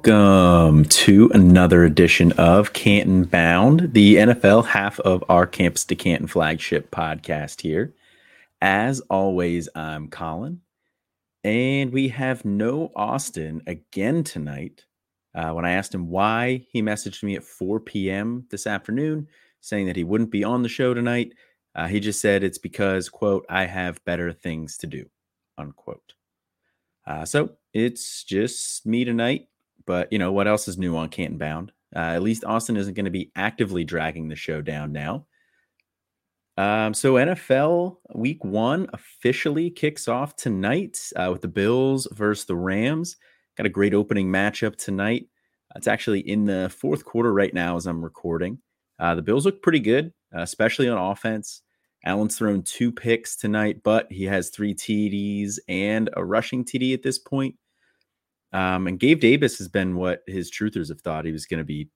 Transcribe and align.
Welcome 0.00 0.84
to 0.84 1.28
another 1.34 1.82
edition 1.82 2.30
of 2.34 2.72
Canton 2.72 3.24
Bound, 3.24 3.94
the 3.94 4.14
NFL 4.14 4.64
half 4.66 5.00
of 5.00 5.24
our 5.28 5.44
Campus 5.44 5.84
to 5.86 5.96
Canton 5.96 6.28
flagship 6.28 6.92
podcast 6.92 7.62
here. 7.62 7.92
As 8.60 9.00
always, 9.10 9.68
I'm 9.74 10.06
Colin, 10.06 10.60
and 11.42 11.92
we 11.92 12.06
have 12.10 12.44
no 12.44 12.92
Austin 12.94 13.60
again 13.66 14.22
tonight. 14.22 14.84
Uh, 15.34 15.50
when 15.50 15.64
I 15.64 15.72
asked 15.72 15.92
him 15.92 16.10
why, 16.10 16.64
he 16.70 16.80
messaged 16.80 17.24
me 17.24 17.34
at 17.34 17.42
4 17.42 17.80
p.m. 17.80 18.46
this 18.52 18.68
afternoon 18.68 19.26
saying 19.62 19.86
that 19.88 19.96
he 19.96 20.04
wouldn't 20.04 20.30
be 20.30 20.44
on 20.44 20.62
the 20.62 20.68
show 20.68 20.94
tonight. 20.94 21.32
Uh, 21.74 21.88
he 21.88 21.98
just 21.98 22.20
said 22.20 22.44
it's 22.44 22.58
because, 22.58 23.08
quote, 23.08 23.44
I 23.50 23.64
have 23.64 24.04
better 24.04 24.32
things 24.32 24.76
to 24.78 24.86
do, 24.86 25.06
unquote. 25.58 26.14
Uh, 27.04 27.24
so 27.24 27.50
it's 27.74 28.22
just 28.22 28.86
me 28.86 29.04
tonight. 29.04 29.48
But 29.88 30.12
you 30.12 30.18
know 30.18 30.32
what 30.32 30.46
else 30.46 30.68
is 30.68 30.76
new 30.76 30.94
on 30.98 31.08
Canton 31.08 31.38
Bound? 31.38 31.72
Uh, 31.96 32.00
at 32.00 32.22
least 32.22 32.44
Austin 32.44 32.76
isn't 32.76 32.92
going 32.92 33.06
to 33.06 33.10
be 33.10 33.32
actively 33.34 33.84
dragging 33.84 34.28
the 34.28 34.36
show 34.36 34.60
down 34.60 34.92
now. 34.92 35.26
Um, 36.58 36.92
so 36.92 37.14
NFL 37.14 37.96
Week 38.14 38.44
One 38.44 38.86
officially 38.92 39.70
kicks 39.70 40.06
off 40.06 40.36
tonight 40.36 41.00
uh, 41.16 41.30
with 41.32 41.40
the 41.40 41.48
Bills 41.48 42.06
versus 42.12 42.44
the 42.44 42.54
Rams. 42.54 43.16
Got 43.56 43.64
a 43.64 43.70
great 43.70 43.94
opening 43.94 44.28
matchup 44.28 44.76
tonight. 44.76 45.28
It's 45.74 45.88
actually 45.88 46.20
in 46.20 46.44
the 46.44 46.68
fourth 46.68 47.06
quarter 47.06 47.32
right 47.32 47.54
now 47.54 47.76
as 47.76 47.86
I'm 47.86 48.04
recording. 48.04 48.58
Uh, 48.98 49.14
the 49.14 49.22
Bills 49.22 49.46
look 49.46 49.62
pretty 49.62 49.80
good, 49.80 50.12
uh, 50.36 50.42
especially 50.42 50.90
on 50.90 50.98
offense. 50.98 51.62
Allen's 52.04 52.36
thrown 52.36 52.62
two 52.62 52.92
picks 52.92 53.36
tonight, 53.36 53.82
but 53.82 54.06
he 54.12 54.24
has 54.24 54.50
three 54.50 54.74
TDs 54.74 55.58
and 55.66 56.10
a 56.14 56.22
rushing 56.22 56.62
TD 56.62 56.92
at 56.92 57.02
this 57.02 57.18
point. 57.18 57.54
Um, 58.52 58.86
and 58.86 58.98
Gabe 58.98 59.20
Davis 59.20 59.58
has 59.58 59.68
been 59.68 59.96
what 59.96 60.22
his 60.26 60.50
truthers 60.50 60.88
have 60.88 61.00
thought 61.00 61.24
he 61.24 61.32
was 61.32 61.46
going 61.46 61.58
to 61.58 61.64
be. 61.64 61.88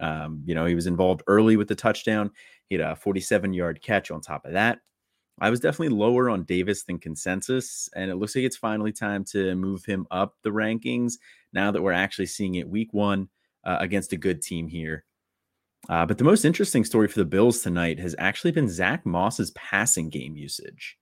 Um, 0.00 0.42
you 0.46 0.54
know, 0.54 0.66
he 0.66 0.74
was 0.74 0.86
involved 0.86 1.22
early 1.26 1.56
with 1.56 1.68
the 1.68 1.74
touchdown. 1.74 2.30
He 2.68 2.76
had 2.76 2.84
a 2.84 2.96
47 2.96 3.52
yard 3.52 3.80
catch 3.82 4.10
on 4.10 4.20
top 4.20 4.44
of 4.44 4.52
that. 4.52 4.78
I 5.40 5.50
was 5.50 5.60
definitely 5.60 5.96
lower 5.96 6.28
on 6.28 6.44
Davis 6.44 6.82
than 6.82 6.98
consensus, 6.98 7.88
and 7.94 8.10
it 8.10 8.16
looks 8.16 8.36
like 8.36 8.44
it's 8.44 8.56
finally 8.56 8.92
time 8.92 9.24
to 9.26 9.54
move 9.54 9.84
him 9.84 10.06
up 10.10 10.34
the 10.42 10.50
rankings 10.50 11.14
now 11.52 11.70
that 11.70 11.82
we're 11.82 11.92
actually 11.92 12.26
seeing 12.26 12.56
it 12.56 12.68
week 12.68 12.92
one 12.92 13.28
uh, 13.64 13.78
against 13.80 14.12
a 14.12 14.18
good 14.18 14.42
team 14.42 14.68
here. 14.68 15.04
Uh, 15.88 16.04
but 16.04 16.18
the 16.18 16.24
most 16.24 16.44
interesting 16.44 16.84
story 16.84 17.08
for 17.08 17.18
the 17.18 17.24
Bills 17.24 17.60
tonight 17.60 17.98
has 17.98 18.14
actually 18.18 18.52
been 18.52 18.68
Zach 18.68 19.06
Moss's 19.06 19.50
passing 19.52 20.10
game 20.10 20.36
usage. 20.36 20.98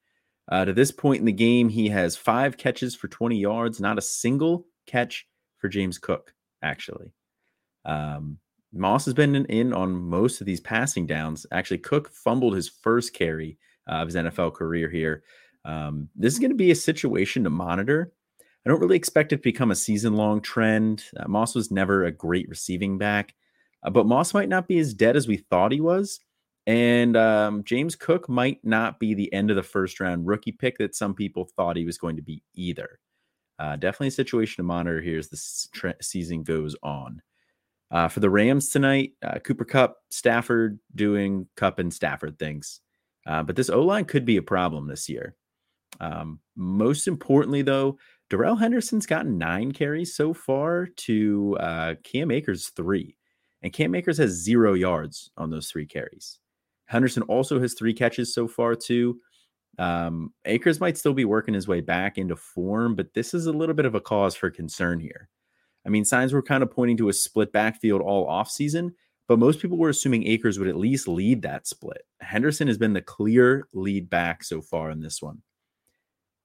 Uh, 0.50 0.64
to 0.64 0.72
this 0.72 0.92
point 0.92 1.18
in 1.18 1.26
the 1.26 1.32
game, 1.32 1.68
he 1.68 1.88
has 1.88 2.16
five 2.16 2.56
catches 2.56 2.94
for 2.94 3.08
20 3.08 3.36
yards, 3.36 3.80
not 3.80 3.98
a 3.98 4.02
single 4.02 4.66
catch 4.88 5.26
for 5.58 5.68
James 5.68 5.98
Cook, 5.98 6.34
actually. 6.62 7.12
Um, 7.84 8.38
Moss 8.72 9.04
has 9.06 9.14
been 9.14 9.34
in, 9.46 9.72
on 9.72 9.94
most 9.94 10.40
of 10.40 10.46
these 10.46 10.60
passing 10.60 11.06
downs. 11.06 11.46
Actually, 11.52 11.78
Cook 11.78 12.10
fumbled 12.12 12.54
his 12.54 12.68
first 12.68 13.14
carry 13.14 13.58
uh, 13.88 13.94
of 13.94 14.08
his 14.08 14.16
NFL 14.16 14.54
career 14.54 14.90
here. 14.90 15.22
Um, 15.64 16.08
this 16.14 16.32
is 16.32 16.38
going 16.38 16.50
to 16.50 16.56
be 16.56 16.70
a 16.70 16.76
situation 16.76 17.44
to 17.44 17.50
monitor. 17.50 18.12
I 18.66 18.70
don't 18.70 18.80
really 18.80 18.96
expect 18.96 19.32
it 19.32 19.36
to 19.36 19.42
become 19.42 19.70
a 19.70 19.76
season 19.76 20.14
long 20.14 20.40
trend. 20.40 21.04
Uh, 21.18 21.28
Moss 21.28 21.54
was 21.54 21.70
never 21.70 22.04
a 22.04 22.12
great 22.12 22.48
receiving 22.48 22.98
back, 22.98 23.34
uh, 23.82 23.90
but 23.90 24.06
Moss 24.06 24.34
might 24.34 24.48
not 24.48 24.68
be 24.68 24.78
as 24.78 24.92
dead 24.92 25.16
as 25.16 25.26
we 25.26 25.38
thought 25.38 25.72
he 25.72 25.80
was. 25.80 26.20
And 26.66 27.16
um, 27.16 27.64
James 27.64 27.96
Cook 27.96 28.28
might 28.28 28.62
not 28.62 29.00
be 29.00 29.14
the 29.14 29.32
end 29.32 29.48
of 29.48 29.56
the 29.56 29.62
first 29.62 30.00
round 30.00 30.26
rookie 30.26 30.52
pick 30.52 30.76
that 30.78 30.94
some 30.94 31.14
people 31.14 31.48
thought 31.56 31.76
he 31.76 31.86
was 31.86 31.96
going 31.96 32.16
to 32.16 32.22
be 32.22 32.42
either. 32.54 33.00
Uh, 33.58 33.76
definitely 33.76 34.08
a 34.08 34.12
situation 34.12 34.56
to 34.56 34.62
monitor 34.62 35.00
here 35.00 35.18
as 35.18 35.28
the 35.28 35.68
tre- 35.72 35.94
season 36.00 36.42
goes 36.42 36.76
on. 36.82 37.20
Uh, 37.90 38.06
for 38.06 38.20
the 38.20 38.30
Rams 38.30 38.70
tonight, 38.70 39.12
uh, 39.22 39.38
Cooper 39.38 39.64
Kupp, 39.64 39.96
Stafford 40.10 40.78
doing 40.94 41.48
Kupp 41.56 41.78
and 41.78 41.92
Stafford 41.92 42.38
things. 42.38 42.80
Uh, 43.26 43.42
but 43.42 43.56
this 43.56 43.70
O 43.70 43.82
line 43.82 44.04
could 44.04 44.24
be 44.24 44.36
a 44.36 44.42
problem 44.42 44.86
this 44.86 45.08
year. 45.08 45.34
Um, 46.00 46.40
most 46.54 47.08
importantly, 47.08 47.62
though, 47.62 47.98
Darrell 48.30 48.56
Henderson's 48.56 49.06
gotten 49.06 49.38
nine 49.38 49.72
carries 49.72 50.14
so 50.14 50.34
far 50.34 50.86
to 50.86 51.56
uh, 51.58 51.94
Cam 52.04 52.30
Akers 52.30 52.68
three. 52.68 53.16
And 53.62 53.72
Cam 53.72 53.94
Akers 53.94 54.18
has 54.18 54.30
zero 54.30 54.74
yards 54.74 55.30
on 55.36 55.50
those 55.50 55.68
three 55.68 55.86
carries. 55.86 56.38
Henderson 56.86 57.22
also 57.24 57.58
has 57.58 57.74
three 57.74 57.94
catches 57.94 58.32
so 58.32 58.46
far, 58.46 58.74
too. 58.74 59.18
Um, 59.78 60.32
Akers 60.44 60.80
might 60.80 60.98
still 60.98 61.14
be 61.14 61.24
working 61.24 61.54
his 61.54 61.68
way 61.68 61.80
back 61.80 62.18
into 62.18 62.34
form, 62.36 62.96
but 62.96 63.14
this 63.14 63.32
is 63.32 63.46
a 63.46 63.52
little 63.52 63.74
bit 63.74 63.86
of 63.86 63.94
a 63.94 64.00
cause 64.00 64.34
for 64.34 64.50
concern 64.50 64.98
here. 64.98 65.28
I 65.86 65.88
mean, 65.88 66.04
signs 66.04 66.32
were 66.32 66.42
kind 66.42 66.62
of 66.62 66.70
pointing 66.70 66.96
to 66.98 67.08
a 67.08 67.12
split 67.12 67.52
backfield 67.52 68.02
all 68.02 68.26
offseason, 68.26 68.90
but 69.28 69.38
most 69.38 69.60
people 69.60 69.78
were 69.78 69.88
assuming 69.88 70.26
Akers 70.26 70.58
would 70.58 70.68
at 70.68 70.76
least 70.76 71.06
lead 71.06 71.42
that 71.42 71.66
split. 71.66 72.02
Henderson 72.20 72.66
has 72.66 72.78
been 72.78 72.92
the 72.92 73.02
clear 73.02 73.68
lead 73.72 74.10
back 74.10 74.42
so 74.42 74.60
far 74.60 74.90
in 74.90 75.00
this 75.00 75.22
one. 75.22 75.42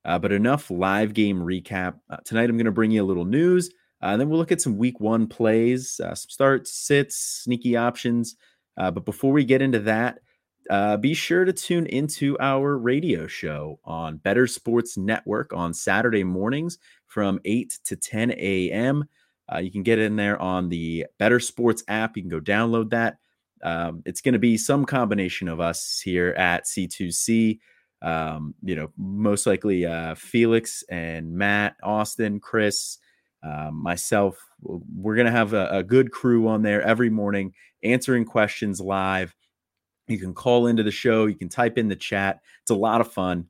Uh, 0.05 0.19
but 0.19 0.31
enough 0.31 0.69
live 0.69 1.13
game 1.13 1.39
recap. 1.39 1.95
Uh, 2.09 2.17
tonight, 2.25 2.49
I'm 2.49 2.57
going 2.57 2.65
to 2.65 2.71
bring 2.71 2.91
you 2.91 3.01
a 3.01 3.05
little 3.05 3.25
news, 3.25 3.69
uh, 4.01 4.07
and 4.07 4.21
then 4.21 4.29
we'll 4.29 4.37
look 4.37 4.51
at 4.51 4.61
some 4.61 4.77
week 4.77 4.99
one 4.99 5.27
plays, 5.27 5.99
uh, 6.03 6.13
some 6.13 6.29
starts, 6.29 6.73
sits, 6.73 7.15
sneaky 7.43 7.77
options. 7.77 8.35
Uh, 8.77 8.91
but 8.91 9.05
before 9.05 9.31
we 9.31 9.45
get 9.45 9.61
into 9.61 9.79
that, 9.79 10.19
uh, 10.69 10.97
be 10.97 11.13
sure 11.13 11.45
to 11.45 11.53
tune 11.53 11.85
into 11.87 12.37
our 12.39 12.77
radio 12.77 13.27
show 13.27 13.79
on 13.83 14.17
Better 14.17 14.47
Sports 14.47 14.97
Network 14.97 15.53
on 15.53 15.73
Saturday 15.73 16.23
mornings 16.23 16.77
from 17.07 17.39
8 17.45 17.79
to 17.85 17.95
10 17.95 18.31
a.m. 18.31 19.05
Uh, 19.53 19.57
you 19.57 19.71
can 19.71 19.83
get 19.83 19.99
in 19.99 20.15
there 20.15 20.41
on 20.41 20.69
the 20.69 21.05
Better 21.19 21.39
Sports 21.39 21.83
app. 21.87 22.15
You 22.15 22.23
can 22.23 22.29
go 22.29 22.39
download 22.39 22.89
that. 22.91 23.17
Um, 23.63 24.03
it's 24.05 24.21
going 24.21 24.33
to 24.33 24.39
be 24.39 24.57
some 24.57 24.85
combination 24.85 25.47
of 25.47 25.59
us 25.59 25.99
here 25.99 26.29
at 26.31 26.65
C2C. 26.65 27.59
Um, 28.01 28.53
you 28.61 28.75
know, 28.75 28.91
most 28.97 29.45
likely 29.45 29.85
uh, 29.85 30.15
Felix 30.15 30.83
and 30.89 31.31
Matt, 31.31 31.75
Austin, 31.81 32.39
Chris, 32.39 32.97
um, 33.43 33.81
myself. 33.81 34.37
We're 34.61 35.15
going 35.15 35.25
to 35.25 35.31
have 35.31 35.53
a, 35.53 35.67
a 35.69 35.83
good 35.83 36.11
crew 36.11 36.47
on 36.47 36.61
there 36.61 36.81
every 36.81 37.09
morning 37.09 37.53
answering 37.83 38.25
questions 38.25 38.79
live 38.79 39.35
you 40.13 40.19
can 40.19 40.33
call 40.33 40.67
into 40.67 40.83
the 40.83 40.91
show. 40.91 41.25
You 41.25 41.35
can 41.35 41.49
type 41.49 41.77
in 41.77 41.89
the 41.89 41.95
chat. 41.95 42.41
It's 42.61 42.71
a 42.71 42.75
lot 42.75 43.01
of 43.01 43.11
fun. 43.11 43.47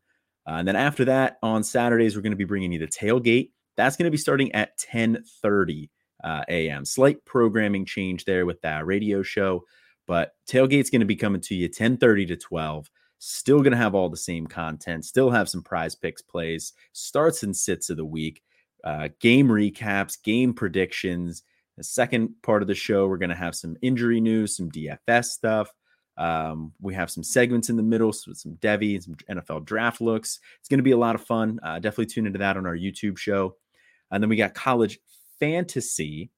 Uh, 0.47 0.53
and 0.53 0.67
then 0.67 0.75
after 0.75 1.05
that, 1.05 1.37
on 1.43 1.63
Saturdays, 1.63 2.15
we're 2.15 2.21
going 2.21 2.31
to 2.31 2.37
be 2.37 2.43
bringing 2.43 2.71
you 2.71 2.79
the 2.79 2.87
tailgate. 2.87 3.51
That's 3.77 3.95
going 3.95 4.05
to 4.05 4.11
be 4.11 4.17
starting 4.17 4.51
at 4.53 4.77
10:30 4.77 5.89
uh, 6.23 6.43
a.m. 6.47 6.85
Slight 6.85 7.23
programming 7.25 7.85
change 7.85 8.25
there 8.25 8.45
with 8.45 8.61
that 8.61 8.85
radio 8.85 9.23
show, 9.23 9.63
but 10.07 10.33
tailgate's 10.49 10.89
going 10.89 11.01
to 11.01 11.05
be 11.05 11.15
coming 11.15 11.41
to 11.41 11.55
you 11.55 11.69
10:30 11.69 12.27
to 12.29 12.35
12. 12.35 12.89
Still 13.19 13.59
going 13.59 13.71
to 13.71 13.77
have 13.77 13.95
all 13.95 14.09
the 14.09 14.17
same 14.17 14.47
content. 14.47 15.05
Still 15.05 15.29
have 15.29 15.47
some 15.47 15.63
prize 15.63 15.95
picks 15.95 16.21
plays, 16.21 16.73
starts 16.91 17.43
and 17.43 17.55
sits 17.55 17.89
of 17.89 17.97
the 17.97 18.05
week, 18.05 18.41
uh, 18.83 19.09
game 19.19 19.47
recaps, 19.47 20.21
game 20.21 20.53
predictions. 20.53 21.43
The 21.77 21.83
second 21.83 22.35
part 22.43 22.61
of 22.61 22.67
the 22.67 22.75
show, 22.75 23.07
we're 23.07 23.17
going 23.17 23.29
to 23.29 23.35
have 23.35 23.55
some 23.55 23.77
injury 23.81 24.19
news, 24.19 24.57
some 24.57 24.69
DFS 24.69 25.25
stuff. 25.25 25.73
Um, 26.17 26.73
we 26.81 26.93
have 26.93 27.09
some 27.09 27.23
segments 27.23 27.69
in 27.69 27.75
the 27.75 27.83
middle, 27.83 28.13
so 28.13 28.33
some 28.33 28.57
Devy, 28.61 29.01
some 29.01 29.15
NFL 29.29 29.65
draft 29.65 30.01
looks. 30.01 30.39
It's 30.59 30.69
going 30.69 30.79
to 30.79 30.83
be 30.83 30.91
a 30.91 30.97
lot 30.97 31.15
of 31.15 31.23
fun. 31.23 31.59
Uh, 31.63 31.79
definitely 31.79 32.07
tune 32.07 32.27
into 32.27 32.39
that 32.39 32.57
on 32.57 32.65
our 32.65 32.77
YouTube 32.77 33.17
show. 33.17 33.55
And 34.11 34.21
then 34.21 34.29
we 34.29 34.35
got 34.35 34.53
college 34.53 34.99
fantasy. 35.39 36.29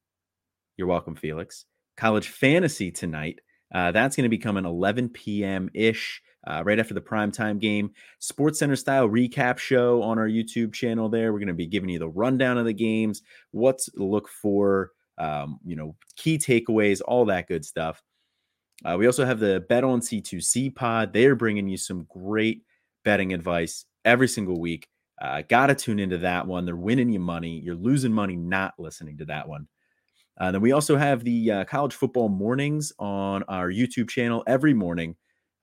You're 0.77 0.87
welcome, 0.87 1.15
Felix. 1.15 1.65
College 1.97 2.29
fantasy 2.29 2.91
tonight. 2.91 3.39
Uh, 3.73 3.91
that's 3.91 4.15
going 4.15 4.23
to 4.23 4.29
be 4.29 4.37
coming 4.37 4.65
11 4.65 5.09
p.m. 5.09 5.69
ish, 5.73 6.21
uh, 6.47 6.63
right 6.65 6.79
after 6.79 6.93
the 6.93 7.01
primetime 7.01 7.59
game. 7.59 7.91
Sports 8.19 8.59
Center 8.59 8.75
style 8.75 9.09
recap 9.09 9.57
show 9.57 10.01
on 10.01 10.17
our 10.17 10.27
YouTube 10.27 10.73
channel. 10.73 11.09
There, 11.09 11.33
we're 11.33 11.39
going 11.39 11.47
to 11.47 11.53
be 11.53 11.67
giving 11.67 11.89
you 11.89 11.99
the 11.99 12.07
rundown 12.07 12.57
of 12.57 12.65
the 12.65 12.73
games, 12.73 13.21
what 13.51 13.79
to 13.79 13.91
look 13.95 14.29
for, 14.29 14.91
um, 15.17 15.59
you 15.65 15.75
know, 15.75 15.95
key 16.15 16.37
takeaways, 16.37 17.01
all 17.05 17.25
that 17.25 17.47
good 17.47 17.65
stuff. 17.65 18.01
Uh, 18.83 18.97
we 18.97 19.05
also 19.05 19.25
have 19.25 19.39
the 19.39 19.65
Bet 19.69 19.83
on 19.83 20.01
C2C 20.01 20.75
pod. 20.75 21.13
They're 21.13 21.35
bringing 21.35 21.67
you 21.67 21.77
some 21.77 22.05
great 22.09 22.63
betting 23.03 23.33
advice 23.33 23.85
every 24.03 24.27
single 24.27 24.59
week. 24.59 24.87
Uh, 25.21 25.43
Got 25.47 25.67
to 25.67 25.75
tune 25.75 25.99
into 25.99 26.17
that 26.19 26.45
one. 26.45 26.65
They're 26.65 26.75
winning 26.75 27.09
you 27.09 27.19
money. 27.19 27.61
You're 27.63 27.75
losing 27.75 28.11
money 28.11 28.35
not 28.35 28.73
listening 28.77 29.17
to 29.19 29.25
that 29.25 29.47
one. 29.47 29.67
Uh, 30.37 30.51
then 30.51 30.61
we 30.61 30.73
also 30.73 30.97
have 30.97 31.23
the 31.23 31.51
uh, 31.51 31.63
college 31.65 31.93
football 31.93 32.27
mornings 32.27 32.91
on 32.99 33.43
our 33.43 33.69
YouTube 33.69 34.09
channel 34.09 34.43
every 34.47 34.73
morning. 34.73 35.15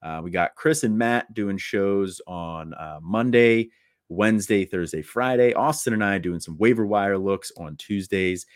Uh, 0.03 0.21
we 0.25 0.31
got 0.31 0.55
Chris 0.55 0.83
and 0.83 0.97
Matt 0.97 1.33
doing 1.35 1.59
shows 1.59 2.21
on 2.27 2.73
uh, 2.75 2.99
Monday, 3.03 3.69
Wednesday, 4.09 4.65
Thursday, 4.65 5.03
Friday. 5.03 5.53
Austin 5.53 5.93
and 5.93 6.03
I 6.03 6.19
doing 6.19 6.41
some 6.41 6.57
waiver 6.57 6.87
wire 6.87 7.19
looks 7.19 7.53
on 7.57 7.77
Tuesdays. 7.77 8.47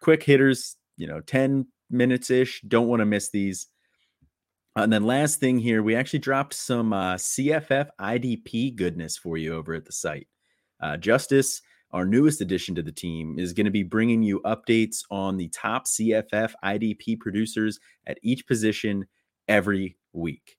Quick 0.00 0.22
hitters, 0.22 0.76
you 0.96 1.06
know, 1.06 1.20
10 1.20 1.66
minutes 1.90 2.30
ish. 2.30 2.60
Don't 2.62 2.88
want 2.88 3.00
to 3.00 3.06
miss 3.06 3.30
these. 3.30 3.66
And 4.76 4.92
then 4.92 5.04
last 5.04 5.40
thing 5.40 5.58
here, 5.58 5.82
we 5.82 5.96
actually 5.96 6.18
dropped 6.18 6.54
some 6.54 6.92
uh, 6.92 7.14
CFF 7.14 7.88
IDP 8.00 8.76
goodness 8.76 9.16
for 9.16 9.36
you 9.36 9.54
over 9.54 9.74
at 9.74 9.86
the 9.86 9.92
site. 9.92 10.28
Uh, 10.80 10.96
Justice 10.96 11.62
our 11.92 12.04
newest 12.04 12.40
addition 12.40 12.74
to 12.74 12.82
the 12.82 12.92
team, 12.92 13.38
is 13.38 13.52
going 13.52 13.64
to 13.64 13.70
be 13.70 13.82
bringing 13.82 14.22
you 14.22 14.40
updates 14.40 15.02
on 15.10 15.36
the 15.36 15.48
top 15.48 15.86
CFF 15.86 16.52
IDP 16.64 17.18
producers 17.18 17.78
at 18.06 18.18
each 18.22 18.46
position 18.46 19.06
every 19.48 19.96
week. 20.12 20.56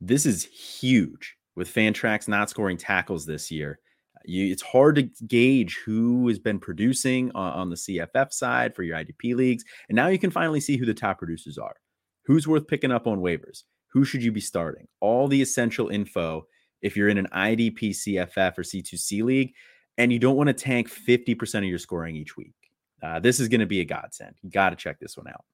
This 0.00 0.26
is 0.26 0.44
huge 0.44 1.36
with 1.56 1.72
Fantrax 1.72 2.28
not 2.28 2.50
scoring 2.50 2.76
tackles 2.76 3.26
this 3.26 3.50
year. 3.50 3.78
You, 4.24 4.50
it's 4.50 4.62
hard 4.62 4.96
to 4.96 5.10
gauge 5.26 5.78
who 5.84 6.26
has 6.28 6.38
been 6.38 6.58
producing 6.58 7.30
on, 7.34 7.52
on 7.52 7.70
the 7.70 7.76
CFF 7.76 8.32
side 8.32 8.74
for 8.74 8.82
your 8.82 8.96
IDP 8.96 9.34
leagues. 9.34 9.64
And 9.88 9.96
now 9.96 10.08
you 10.08 10.18
can 10.18 10.30
finally 10.30 10.60
see 10.60 10.76
who 10.76 10.86
the 10.86 10.94
top 10.94 11.18
producers 11.18 11.58
are. 11.58 11.76
Who's 12.26 12.48
worth 12.48 12.66
picking 12.66 12.92
up 12.92 13.06
on 13.06 13.20
waivers? 13.20 13.62
Who 13.92 14.04
should 14.04 14.22
you 14.22 14.32
be 14.32 14.40
starting? 14.40 14.88
All 15.00 15.28
the 15.28 15.40
essential 15.40 15.88
info 15.88 16.46
if 16.82 16.96
you're 16.96 17.08
in 17.08 17.18
an 17.18 17.28
IDP 17.32 17.90
CFF 17.90 18.58
or 18.58 18.62
C2C 18.62 19.22
league 19.22 19.52
and 19.98 20.12
you 20.12 20.18
don't 20.18 20.36
want 20.36 20.48
to 20.48 20.52
tank 20.52 20.90
50% 20.90 21.58
of 21.58 21.64
your 21.64 21.78
scoring 21.78 22.16
each 22.16 22.36
week. 22.36 22.54
Uh, 23.02 23.20
this 23.20 23.40
is 23.40 23.48
going 23.48 23.60
to 23.60 23.66
be 23.66 23.80
a 23.80 23.84
godsend. 23.84 24.34
You 24.42 24.50
got 24.50 24.70
to 24.70 24.76
check 24.76 24.98
this 24.98 25.16
one 25.16 25.28
out. 25.28 25.44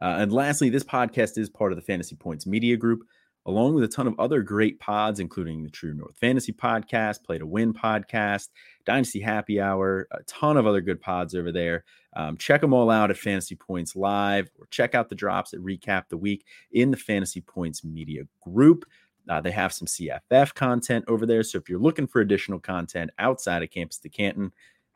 Uh, 0.00 0.22
and 0.22 0.32
lastly, 0.32 0.68
this 0.68 0.84
podcast 0.84 1.38
is 1.38 1.48
part 1.48 1.72
of 1.72 1.76
the 1.76 1.82
Fantasy 1.82 2.16
Points 2.16 2.46
Media 2.46 2.76
Group, 2.76 3.00
along 3.48 3.72
with 3.72 3.82
a 3.82 3.88
ton 3.88 4.06
of 4.06 4.14
other 4.20 4.42
great 4.42 4.78
pods, 4.78 5.20
including 5.20 5.62
the 5.62 5.70
True 5.70 5.94
North 5.94 6.16
Fantasy 6.18 6.52
Podcast, 6.52 7.24
Play 7.24 7.38
to 7.38 7.46
Win 7.46 7.72
Podcast, 7.72 8.48
Dynasty 8.84 9.20
Happy 9.20 9.58
Hour, 9.58 10.06
a 10.12 10.22
ton 10.24 10.58
of 10.58 10.66
other 10.66 10.82
good 10.82 11.00
pods 11.00 11.34
over 11.34 11.50
there. 11.50 11.84
Um, 12.14 12.36
check 12.36 12.60
them 12.60 12.74
all 12.74 12.90
out 12.90 13.10
at 13.10 13.16
Fantasy 13.16 13.54
Points 13.54 13.96
Live, 13.96 14.50
or 14.58 14.66
check 14.70 14.94
out 14.94 15.08
the 15.08 15.14
drops 15.14 15.52
that 15.52 15.64
recap 15.64 16.10
the 16.10 16.16
week 16.18 16.44
in 16.72 16.90
the 16.90 16.96
Fantasy 16.98 17.40
Points 17.40 17.82
Media 17.82 18.24
Group. 18.42 18.84
Uh, 19.30 19.40
they 19.40 19.50
have 19.50 19.72
some 19.72 19.88
CFF 19.88 20.52
content 20.52 21.06
over 21.08 21.24
there. 21.24 21.42
So 21.42 21.56
if 21.56 21.70
you're 21.70 21.80
looking 21.80 22.06
for 22.06 22.20
additional 22.20 22.60
content 22.60 23.10
outside 23.18 23.62
of 23.62 23.70
Campus 23.70 23.98
to 24.00 24.10
Canton, 24.10 24.52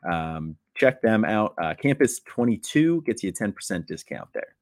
um, 0.07 0.57
check 0.75 1.01
them 1.01 1.25
out. 1.25 1.55
Uh, 1.59 1.73
Campus 1.73 2.19
22 2.27 3.01
gets 3.01 3.23
you 3.23 3.29
a 3.29 3.33
10% 3.33 3.87
discount 3.87 4.29
there. 4.33 4.55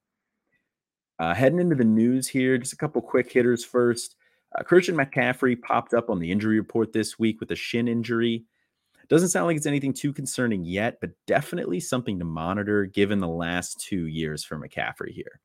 Uh, 1.21 1.35
heading 1.35 1.59
into 1.59 1.75
the 1.75 1.83
news 1.83 2.27
here, 2.27 2.57
just 2.57 2.73
a 2.73 2.77
couple 2.77 2.99
quick 2.99 3.31
hitters 3.31 3.63
first. 3.63 4.15
Uh, 4.57 4.63
Christian 4.63 4.95
McCaffrey 4.95 5.61
popped 5.61 5.93
up 5.93 6.09
on 6.09 6.17
the 6.17 6.31
injury 6.31 6.57
report 6.57 6.93
this 6.93 7.19
week 7.19 7.39
with 7.39 7.51
a 7.51 7.55
shin 7.55 7.87
injury. 7.87 8.45
Doesn't 9.07 9.29
sound 9.29 9.45
like 9.45 9.55
it's 9.55 9.67
anything 9.67 9.93
too 9.93 10.13
concerning 10.13 10.65
yet, 10.65 10.97
but 10.99 11.11
definitely 11.27 11.79
something 11.79 12.17
to 12.17 12.25
monitor 12.25 12.87
given 12.87 13.19
the 13.19 13.27
last 13.27 13.79
two 13.79 14.07
years 14.07 14.43
for 14.43 14.57
McCaffrey 14.57 15.11
here. 15.11 15.41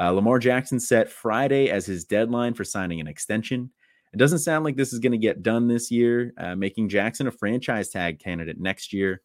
Uh, 0.00 0.10
Lamar 0.12 0.38
Jackson 0.38 0.80
set 0.80 1.10
Friday 1.10 1.68
as 1.68 1.84
his 1.84 2.06
deadline 2.06 2.54
for 2.54 2.64
signing 2.64 2.98
an 2.98 3.06
extension. 3.06 3.70
It 4.14 4.16
doesn't 4.16 4.38
sound 4.38 4.64
like 4.64 4.76
this 4.76 4.94
is 4.94 5.00
going 5.00 5.12
to 5.12 5.18
get 5.18 5.42
done 5.42 5.68
this 5.68 5.90
year, 5.90 6.32
uh, 6.38 6.56
making 6.56 6.88
Jackson 6.88 7.26
a 7.26 7.30
franchise 7.30 7.90
tag 7.90 8.20
candidate 8.20 8.58
next 8.58 8.94
year. 8.94 9.20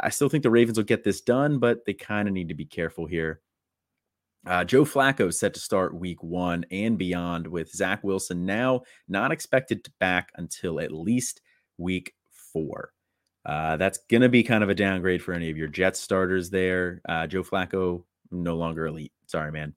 I 0.00 0.08
still 0.08 0.28
think 0.28 0.42
the 0.42 0.50
Ravens 0.50 0.78
will 0.78 0.84
get 0.84 1.04
this 1.04 1.20
done, 1.20 1.60
but 1.60 1.84
they 1.84 1.94
kind 1.94 2.26
of 2.26 2.34
need 2.34 2.48
to 2.48 2.54
be 2.54 2.64
careful 2.64 3.06
here. 3.06 3.40
Uh, 4.46 4.64
Joe 4.64 4.84
Flacco 4.84 5.28
is 5.28 5.38
set 5.38 5.54
to 5.54 5.60
start 5.60 5.94
week 5.94 6.22
one 6.22 6.66
and 6.70 6.98
beyond, 6.98 7.46
with 7.46 7.72
Zach 7.72 8.04
Wilson 8.04 8.44
now 8.44 8.82
not 9.08 9.32
expected 9.32 9.84
to 9.84 9.92
back 10.00 10.30
until 10.36 10.80
at 10.80 10.92
least 10.92 11.40
week 11.78 12.12
four. 12.52 12.92
Uh, 13.46 13.76
that's 13.76 13.98
going 14.10 14.22
to 14.22 14.28
be 14.28 14.42
kind 14.42 14.62
of 14.62 14.70
a 14.70 14.74
downgrade 14.74 15.22
for 15.22 15.32
any 15.32 15.50
of 15.50 15.56
your 15.56 15.68
Jets 15.68 16.00
starters 16.00 16.50
there. 16.50 17.00
Uh, 17.08 17.26
Joe 17.26 17.42
Flacco, 17.42 18.04
no 18.30 18.56
longer 18.56 18.86
elite. 18.86 19.12
Sorry, 19.26 19.52
man. 19.52 19.74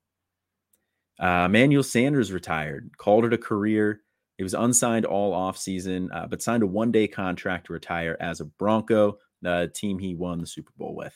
Uh, 1.19 1.47
Manuel 1.47 1.83
Sanders 1.83 2.31
retired, 2.31 2.91
called 2.97 3.25
it 3.25 3.33
a 3.33 3.37
career. 3.37 4.01
He 4.37 4.43
was 4.43 4.53
unsigned 4.53 5.05
all 5.05 5.33
offseason, 5.33 6.09
uh, 6.13 6.27
but 6.27 6.41
signed 6.41 6.63
a 6.63 6.67
one 6.67 6.91
day 6.91 7.07
contract 7.07 7.67
to 7.67 7.73
retire 7.73 8.15
as 8.19 8.39
a 8.39 8.45
Bronco, 8.45 9.17
the 9.41 9.71
team 9.73 9.97
he 9.97 10.13
won 10.13 10.39
the 10.39 10.47
Super 10.47 10.71
Bowl 10.77 10.95
with. 10.95 11.15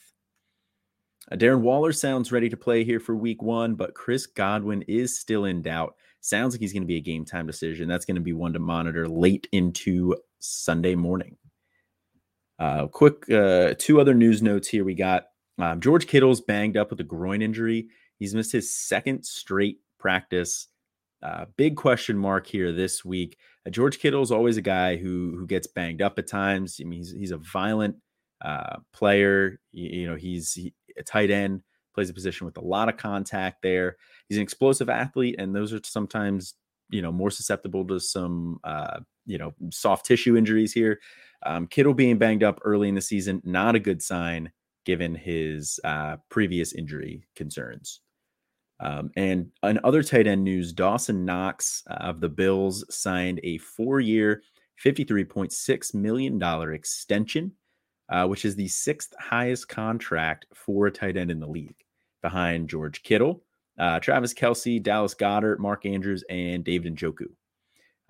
Uh, 1.32 1.36
Darren 1.36 1.62
Waller 1.62 1.94
sounds 1.94 2.32
ready 2.32 2.50
to 2.50 2.58
play 2.58 2.84
here 2.84 3.00
for 3.00 3.16
week 3.16 3.42
one, 3.42 3.76
but 3.76 3.96
Chris 3.96 4.26
Godwin 4.26 4.84
is 4.88 5.18
still 5.18 5.46
in 5.46 5.62
doubt. 5.62 5.96
Sounds 6.20 6.54
like 6.54 6.62
he's 6.62 6.74
going 6.74 6.84
to 6.84 6.88
be 6.88 6.98
a 6.98 7.02
game 7.02 7.26
time 7.26 7.48
decision. 7.48 7.88
That's 7.88 8.06
going 8.06 8.16
to 8.16 8.22
be 8.22 8.34
one 8.34 8.54
to 8.54 8.60
monitor 8.60 9.08
late 9.08 9.48
into 9.52 10.16
Sunday 10.40 10.96
morning. 10.96 11.38
Uh, 12.60 12.88
quick, 12.88 13.30
uh, 13.32 13.74
two 13.80 14.00
other 14.00 14.14
news 14.14 14.42
notes 14.42 14.68
here. 14.68 14.84
We 14.84 14.94
got 14.94 15.28
um, 15.58 15.80
George 15.80 16.06
Kittle's 16.06 16.42
banged 16.42 16.78
up 16.78 16.92
with 16.92 17.00
a 17.00 17.06
groin 17.06 17.42
injury. 17.42 17.88
He's 18.20 18.36
missed 18.36 18.52
his 18.52 18.74
second 18.74 19.26
straight 19.26 19.80
practice. 20.00 20.68
Uh, 21.24 21.46
big 21.56 21.76
question 21.76 22.18
mark 22.18 22.46
here 22.46 22.72
this 22.72 23.06
week. 23.06 23.38
Uh, 23.66 23.70
George 23.70 24.00
Kittle 24.00 24.22
is 24.22 24.32
always 24.32 24.58
a 24.58 24.62
guy 24.62 24.98
who 24.98 25.36
who 25.38 25.48
gets 25.48 25.68
banged 25.68 26.02
up 26.02 26.20
at 26.20 26.28
times. 26.28 26.80
I 26.80 26.84
mean, 26.84 27.00
he's 27.00 27.12
he's 27.12 27.32
a 27.32 27.38
violent 27.38 27.96
uh, 28.44 28.78
player. 28.94 29.60
You, 29.72 29.90
you, 30.02 30.08
know, 30.08 30.16
he's 30.16 30.54
he, 30.54 30.74
a 31.02 31.04
tight 31.04 31.32
end, 31.32 31.62
plays 31.94 32.10
a 32.10 32.14
position 32.14 32.46
with 32.46 32.58
a 32.58 32.62
lot 32.62 32.90
of 32.90 32.98
contact 32.98 33.62
there. 33.62 33.98
He's 34.30 34.38
an 34.38 34.44
explosive 34.44 34.90
athlete, 34.90 35.36
and 35.38 35.56
those 35.56 35.74
are 35.74 35.82
sometimes 35.84 36.56
you 36.90 37.02
know 37.02 37.12
more 37.12 37.32
susceptible 37.32 37.86
to 37.88 38.00
some 38.00 38.60
uh, 38.64 39.00
you 39.26 39.38
know 39.38 39.54
soft 39.72 40.06
tissue 40.06 40.38
injuries 40.38 40.74
here. 40.74 41.00
Um, 41.46 41.68
Kittle 41.68 41.94
being 41.94 42.18
banged 42.18 42.44
up 42.44 42.60
early 42.64 42.88
in 42.88 42.96
the 42.96 43.02
season, 43.02 43.42
not 43.44 43.76
a 43.76 43.80
good 43.80 44.02
sign 44.02 44.52
given 44.86 45.16
his 45.16 45.80
uh, 45.84 46.18
previous 46.30 46.74
injury 46.74 47.24
concerns. 47.36 48.02
Um, 48.80 49.12
and 49.16 49.52
on 49.62 49.80
other 49.84 50.02
tight 50.02 50.28
end 50.28 50.44
news, 50.44 50.74
Dawson 50.74 51.24
Knox 51.24 51.84
of 51.88 52.20
the 52.20 52.30
Bills 52.30 52.84
signed 52.90 53.40
a 53.44 53.60
four 53.60 54.00
year, 54.00 54.42
$53.6 54.84 55.94
million 55.94 56.42
extension, 56.74 57.52
uh, 58.12 58.28
which 58.28 58.46
is 58.46 58.56
the 58.56 58.68
sixth 58.68 59.14
highest 59.20 59.68
contract 59.70 60.46
for 60.54 60.88
a 60.88 60.92
tight 60.92 61.18
end 61.18 61.32
in 61.32 61.40
the 61.40 61.48
league, 61.48 61.78
behind 62.22 62.70
George 62.70 63.02
Kittle, 63.04 63.44
uh, 63.80 64.00
Travis 64.00 64.34
Kelce, 64.34 64.84
Dallas 64.84 65.16
Goedert, 65.16 65.60
Mark 65.60 65.86
Andrews, 65.86 66.24
and 66.30 66.64
David 66.64 66.96
Njoku. 66.96 67.28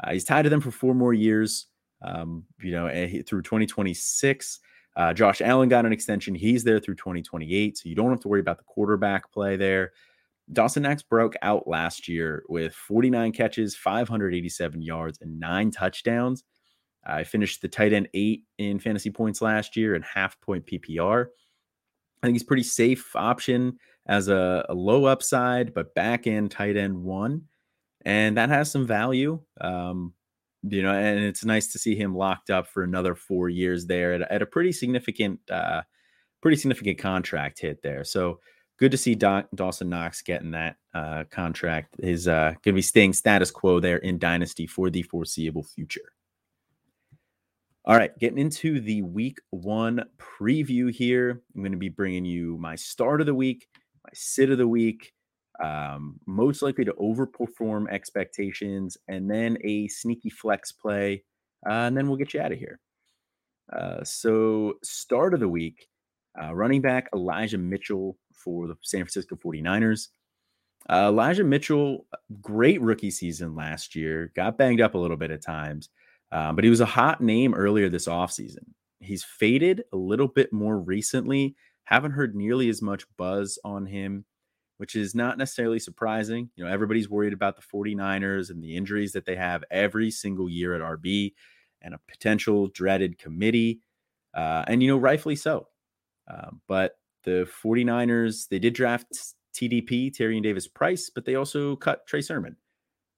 Uh, 0.03 0.11
he's 0.11 0.25
tied 0.25 0.41
to 0.41 0.49
them 0.49 0.61
for 0.61 0.71
four 0.71 0.95
more 0.95 1.13
years, 1.13 1.67
um, 2.01 2.43
you 2.61 2.71
know, 2.71 2.87
through 3.27 3.43
2026. 3.43 4.59
Uh, 4.95 5.13
Josh 5.13 5.39
Allen 5.41 5.69
got 5.69 5.85
an 5.85 5.93
extension. 5.93 6.35
He's 6.35 6.63
there 6.63 6.79
through 6.79 6.95
2028. 6.95 7.77
So 7.77 7.87
you 7.87 7.95
don't 7.95 8.09
have 8.09 8.19
to 8.21 8.27
worry 8.27 8.41
about 8.41 8.57
the 8.57 8.63
quarterback 8.65 9.31
play 9.31 9.55
there. 9.55 9.91
Dawson 10.51 10.83
Knox 10.83 11.01
broke 11.01 11.35
out 11.41 11.67
last 11.67 12.07
year 12.09 12.43
with 12.49 12.73
49 12.73 13.31
catches, 13.31 13.75
587 13.75 14.81
yards, 14.81 15.19
and 15.21 15.39
nine 15.39 15.71
touchdowns. 15.71 16.43
I 17.05 17.23
finished 17.23 17.61
the 17.61 17.67
tight 17.67 17.93
end 17.93 18.09
eight 18.13 18.43
in 18.57 18.79
fantasy 18.79 19.09
points 19.09 19.41
last 19.41 19.75
year 19.75 19.95
and 19.95 20.03
half 20.03 20.39
point 20.41 20.65
PPR. 20.65 21.27
I 22.21 22.27
think 22.27 22.35
he's 22.35 22.43
pretty 22.43 22.63
safe 22.63 23.15
option 23.15 23.77
as 24.07 24.27
a, 24.27 24.65
a 24.69 24.73
low 24.73 25.05
upside, 25.05 25.73
but 25.73 25.95
back 25.95 26.27
end 26.27 26.51
tight 26.51 26.77
end 26.77 27.03
one. 27.03 27.43
And 28.03 28.37
that 28.37 28.49
has 28.49 28.71
some 28.71 28.85
value. 28.85 29.39
Um, 29.59 30.13
you 30.63 30.83
know, 30.83 30.93
and 30.93 31.19
it's 31.19 31.43
nice 31.43 31.71
to 31.71 31.79
see 31.79 31.95
him 31.95 32.15
locked 32.15 32.49
up 32.49 32.67
for 32.67 32.83
another 32.83 33.15
four 33.15 33.49
years 33.49 33.87
there 33.87 34.13
at, 34.13 34.21
at 34.31 34.41
a 34.41 34.45
pretty 34.45 34.71
significant, 34.71 35.39
uh, 35.49 35.81
pretty 36.41 36.57
significant 36.57 36.99
contract 36.99 37.59
hit 37.59 37.81
there. 37.81 38.03
So 38.03 38.39
good 38.77 38.91
to 38.91 38.97
see 38.97 39.15
Dawson 39.15 39.89
Knox 39.89 40.21
getting 40.21 40.51
that 40.51 40.75
uh, 40.93 41.23
contract. 41.31 41.95
Is 41.99 42.27
uh, 42.27 42.51
going 42.63 42.73
to 42.73 42.73
be 42.73 42.81
staying 42.81 43.13
status 43.13 43.49
quo 43.49 43.79
there 43.79 43.97
in 43.97 44.19
Dynasty 44.19 44.67
for 44.67 44.89
the 44.89 45.03
foreseeable 45.03 45.63
future. 45.63 46.13
All 47.83 47.97
right, 47.97 48.15
getting 48.19 48.37
into 48.37 48.79
the 48.79 49.01
week 49.01 49.39
one 49.49 50.05
preview 50.19 50.93
here. 50.93 51.41
I'm 51.55 51.63
going 51.63 51.71
to 51.71 51.79
be 51.79 51.89
bringing 51.89 52.25
you 52.25 52.55
my 52.59 52.75
start 52.75 53.21
of 53.21 53.25
the 53.25 53.33
week, 53.33 53.67
my 54.03 54.11
sit 54.13 54.51
of 54.51 54.59
the 54.59 54.67
week, 54.67 55.11
um, 55.63 56.19
most 56.27 56.61
likely 56.61 56.85
to 56.85 56.93
overperform 56.93 57.89
expectations, 57.89 58.97
and 59.07 59.29
then 59.29 59.57
a 59.63 59.87
sneaky 59.87 60.29
flex 60.29 60.71
play, 60.71 61.23
uh, 61.67 61.73
and 61.73 61.97
then 61.97 62.07
we'll 62.07 62.17
get 62.17 62.35
you 62.35 62.41
out 62.41 62.51
of 62.51 62.59
here. 62.59 62.79
Uh, 63.75 64.03
so, 64.03 64.75
start 64.83 65.33
of 65.33 65.39
the 65.39 65.49
week, 65.49 65.87
uh, 66.39 66.53
running 66.53 66.81
back 66.81 67.09
Elijah 67.15 67.57
Mitchell 67.57 68.15
for 68.31 68.67
the 68.67 68.75
San 68.83 69.01
Francisco 69.01 69.35
49ers. 69.35 70.09
Uh, 70.87 71.07
Elijah 71.07 71.43
Mitchell, 71.43 72.05
great 72.41 72.79
rookie 72.79 73.09
season 73.09 73.55
last 73.55 73.95
year, 73.95 74.31
got 74.35 74.59
banged 74.59 74.81
up 74.81 74.93
a 74.93 74.99
little 74.99 75.17
bit 75.17 75.31
at 75.31 75.41
times, 75.41 75.89
um, 76.31 76.55
but 76.55 76.63
he 76.63 76.69
was 76.69 76.81
a 76.81 76.85
hot 76.85 77.21
name 77.21 77.53
earlier 77.53 77.89
this 77.89 78.07
offseason. 78.07 78.65
He's 78.99 79.23
faded 79.23 79.83
a 79.91 79.97
little 79.97 80.27
bit 80.27 80.53
more 80.53 80.79
recently. 80.79 81.55
Haven't 81.85 82.11
heard 82.11 82.35
nearly 82.35 82.69
as 82.69 82.81
much 82.81 83.05
buzz 83.17 83.57
on 83.63 83.85
him 83.85 84.25
which 84.81 84.95
is 84.95 85.13
not 85.13 85.37
necessarily 85.37 85.77
surprising. 85.77 86.49
You 86.55 86.65
know, 86.65 86.71
everybody's 86.71 87.07
worried 87.07 87.33
about 87.33 87.55
the 87.55 87.61
49ers 87.61 88.49
and 88.49 88.63
the 88.63 88.75
injuries 88.75 89.11
that 89.11 89.27
they 89.27 89.35
have 89.35 89.63
every 89.69 90.09
single 90.09 90.49
year 90.49 90.73
at 90.73 90.81
RB 90.81 91.35
and 91.83 91.93
a 91.93 91.99
potential 92.07 92.65
dreaded 92.65 93.19
committee. 93.19 93.81
Uh, 94.33 94.63
and, 94.65 94.81
you 94.81 94.89
know, 94.89 94.97
rightfully 94.97 95.35
so. 95.35 95.67
Uh, 96.27 96.49
but 96.67 96.93
the 97.25 97.47
49ers, 97.63 98.47
they 98.49 98.57
did 98.57 98.73
draft 98.73 99.05
TDP, 99.53 100.11
Tyrion 100.11 100.41
Davis 100.41 100.67
Price, 100.67 101.11
but 101.13 101.25
they 101.25 101.35
also 101.35 101.75
cut 101.75 102.07
Trey 102.07 102.21
Sermon. 102.21 102.55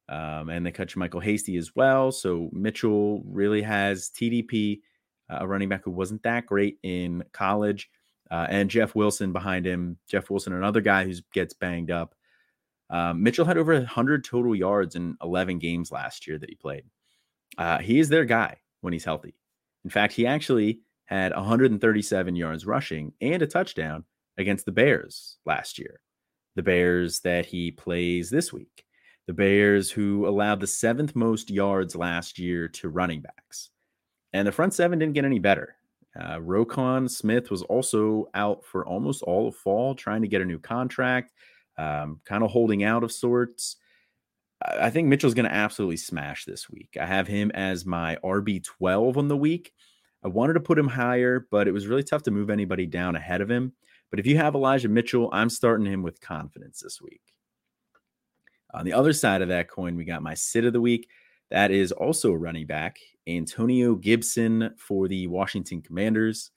Um, 0.10 0.50
and 0.50 0.66
they 0.66 0.72
cut 0.72 0.96
Michael 0.96 1.20
Hasty 1.20 1.58
as 1.58 1.76
well. 1.76 2.12
So 2.12 2.50
Mitchell 2.52 3.24
really 3.26 3.62
has 3.62 4.10
TDP 4.10 4.82
a 5.30 5.48
running 5.48 5.70
back 5.70 5.84
who 5.84 5.92
wasn't 5.92 6.24
that 6.24 6.46
great 6.46 6.78
in 6.84 7.24
college. 7.32 7.90
Uh, 8.30 8.48
and 8.50 8.70
Jeff 8.70 8.96
Wilson 8.96 9.32
behind 9.32 9.66
him. 9.66 9.98
Jeff 10.08 10.30
Wilson, 10.30 10.54
another 10.54 10.82
guy 10.82 11.06
who 11.06 11.14
gets 11.34 11.54
banged 11.54 11.92
up. 11.92 12.16
Um, 12.90 13.24
Mitchell 13.24 13.46
had 13.46 13.58
over 13.58 13.74
100 13.74 14.24
total 14.24 14.56
yards 14.56 14.96
in 14.96 15.18
11 15.22 15.60
games 15.60 15.92
last 15.92 16.28
year 16.28 16.38
that 16.38 16.50
he 16.50 16.56
played. 16.56 16.84
Uh, 17.58 17.80
he 17.80 18.00
is 18.00 18.10
their 18.10 18.26
guy 18.26 18.58
when 18.82 18.94
he's 18.94 19.06
healthy. 19.06 19.36
In 19.84 19.90
fact, 19.90 20.14
he 20.14 20.26
actually 20.26 20.82
had 21.06 21.34
137 21.36 22.36
yards 22.36 22.66
rushing 22.66 23.14
and 23.22 23.42
a 23.42 23.48
touchdown 23.48 24.04
against 24.38 24.66
the 24.66 24.72
Bears 24.72 25.38
last 25.46 25.78
year. 25.78 26.00
The 26.56 26.64
Bears 26.64 27.20
that 27.22 27.46
he 27.46 27.72
plays 27.72 28.30
this 28.30 28.54
week. 28.54 28.86
The 29.28 29.34
Bears 29.34 29.90
who 29.90 30.28
allowed 30.28 30.60
the 30.60 30.68
seventh 30.68 31.16
most 31.16 31.50
yards 31.50 31.96
last 31.96 32.38
year 32.38 32.68
to 32.70 32.90
running 32.90 33.22
backs. 33.22 33.70
And 34.34 34.48
the 34.48 34.52
front 34.52 34.74
seven 34.74 35.00
didn't 35.00 35.14
get 35.14 35.26
any 35.26 35.40
better. 35.40 35.76
Uh, 36.20 36.38
Roquan 36.38 37.10
Smith 37.10 37.50
was 37.50 37.64
also 37.64 38.28
out 38.34 38.64
for 38.66 38.86
almost 38.86 39.24
all 39.24 39.48
of 39.48 39.56
fall, 39.56 39.96
trying 39.96 40.22
to 40.22 40.28
get 40.28 40.42
a 40.42 40.46
new 40.46 40.60
contract, 40.60 41.34
um, 41.78 42.20
kind 42.26 42.44
of 42.44 42.52
holding 42.52 42.84
out 42.84 43.04
of 43.04 43.12
sorts. 43.12 43.78
I 44.62 44.90
think 44.90 45.08
Mitchell's 45.08 45.34
going 45.34 45.50
to 45.50 45.56
absolutely 45.56 45.98
smash 45.98 46.46
this 46.46 46.70
week. 46.70 46.98
I 47.00 47.06
have 47.06 47.28
him 47.28 47.52
as 47.52 47.86
my 47.86 48.18
RB12 48.24 49.18
on 49.18 49.28
the 49.28 49.38
week. 49.38 49.74
I 50.24 50.30
wanted 50.30 50.54
to 50.54 50.62
put 50.62 50.80
him 50.80 50.88
higher, 50.88 51.48
but 51.52 51.68
it 51.68 51.72
was 51.74 51.88
really 51.88 52.04
tough 52.04 52.24
to 52.24 52.32
move 52.32 52.50
anybody 52.50 52.86
down 52.86 53.16
ahead 53.16 53.42
of 53.42 53.52
him. 53.52 53.74
But 54.10 54.20
if 54.20 54.26
you 54.26 54.38
have 54.38 54.56
Elijah 54.56 54.88
Mitchell, 54.88 55.30
I'm 55.34 55.50
starting 55.50 55.86
him 55.86 56.02
with 56.02 56.22
confidence 56.22 56.80
this 56.82 57.02
week. 57.02 57.22
On 58.74 58.86
the 58.86 58.94
other 58.94 59.14
side 59.14 59.42
of 59.42 59.50
that 59.50 59.70
coin, 59.70 59.96
we 59.96 60.06
got 60.06 60.24
my 60.24 60.34
sit 60.34 60.66
of 60.66 60.74
the 60.74 60.82
week. 60.82 61.08
That 61.52 61.72
is 61.72 61.92
also 61.92 62.32
a 62.32 62.38
running 62.38 62.66
back, 62.66 62.98
Antonio 63.28 63.96
Gibson 63.96 64.74
for 64.78 65.08
the 65.08 65.28
Washington 65.28 65.82
Commanders. 65.82 66.52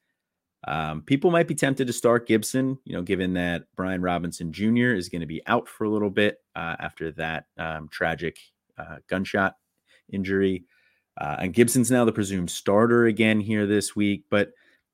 Um, 0.67 1.03
people 1.03 1.31
might 1.31 1.47
be 1.47 1.55
tempted 1.55 1.87
to 1.87 1.93
start 1.93 2.27
Gibson, 2.27 2.79
you 2.85 2.95
know, 2.95 3.03
given 3.03 3.35
that 3.35 3.65
Brian 3.77 4.03
Robinson 4.03 4.53
Jr. 4.53 4.95
is 4.95 5.09
going 5.09 5.21
to 5.21 5.27
be 5.27 5.43
out 5.47 5.69
for 5.69 5.85
a 5.85 5.91
little 5.91 6.11
bit 6.11 6.39
uh, 6.57 6.77
after 6.81 7.13
that 7.13 7.47
um, 7.59 7.89
tragic 7.89 8.39
uh, 8.79 8.97
gunshot 9.09 9.57
injury. 10.11 10.65
Uh, 11.21 11.37
and 11.41 11.55
Gibson's 11.55 11.91
now 11.91 12.05
the 12.05 12.13
presumed 12.13 12.51
starter 12.51 13.07
again 13.07 13.41
here 13.41 13.67
this 13.67 13.95
week. 13.95 14.25
But 14.31 14.53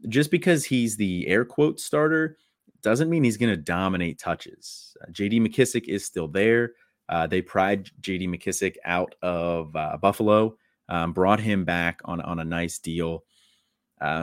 just 0.09 0.31
because 0.31 0.65
he's 0.65 0.97
the 0.97 1.27
air 1.27 1.45
quote 1.45 1.81
starter 1.81 2.37
doesn't 2.83 3.09
mean 3.09 3.25
he's 3.25 3.37
going 3.37 3.51
to 3.51 3.57
dominate 3.57 4.19
touches. 4.19 4.97
Uh, 5.01 5.11
JD 5.11 5.47
McKissic 5.47 5.89
is 5.89 6.05
still 6.05 6.29
there. 6.29 6.73
Uh, 7.09 7.27
they 7.27 7.43
pried 7.43 7.91
JD 8.01 8.29
McKissic 8.29 8.77
out 8.85 9.15
of 9.23 9.75
uh, 9.77 9.97
Buffalo, 9.99 10.57
um, 10.89 11.13
brought 11.13 11.41
him 11.41 11.65
back 11.65 12.01
on, 12.05 12.21
on 12.21 12.39
a 12.39 12.45
nice 12.45 12.79
deal. 12.79 13.25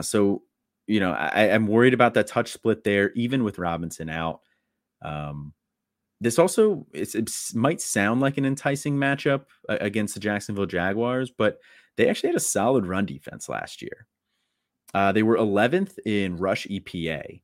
so 0.02 0.42
you 0.86 0.98
know, 0.98 1.12
I, 1.12 1.42
am 1.44 1.68
worried 1.68 1.94
about 1.94 2.14
that 2.14 2.26
touch 2.26 2.50
split 2.50 2.82
there, 2.82 3.12
even 3.12 3.44
with 3.44 3.60
Robinson 3.60 4.08
out. 4.08 4.40
Um, 5.02 5.52
this 6.20 6.36
also 6.36 6.86
it 6.92 7.30
might 7.54 7.80
sound 7.80 8.20
like 8.20 8.36
an 8.36 8.44
enticing 8.44 8.96
matchup 8.96 9.44
against 9.68 10.14
the 10.14 10.20
Jacksonville 10.20 10.66
Jaguars, 10.66 11.30
but 11.30 11.60
they 11.96 12.08
actually 12.08 12.30
had 12.30 12.36
a 12.36 12.40
solid 12.40 12.86
run 12.86 13.06
defense 13.06 13.48
last 13.48 13.82
year. 13.82 14.06
Uh, 14.92 15.12
they 15.12 15.22
were 15.22 15.36
11th 15.36 15.98
in 16.04 16.36
rush 16.36 16.66
EPA. 16.66 17.40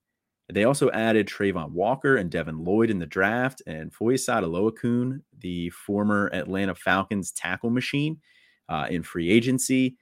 They 0.52 0.64
also 0.64 0.90
added 0.92 1.26
Travon 1.26 1.70
Walker 1.70 2.16
and 2.16 2.30
Devin 2.30 2.64
Lloyd 2.64 2.90
in 2.90 2.98
the 2.98 3.06
draft, 3.06 3.62
and 3.66 3.92
Foyesade 3.92 4.44
Oluokun, 4.44 5.22
the 5.40 5.70
former 5.70 6.30
Atlanta 6.32 6.74
Falcons 6.74 7.32
tackle 7.32 7.70
machine, 7.70 8.20
uh, 8.68 8.86
in 8.88 9.02
free 9.02 9.30
agency. 9.30 9.96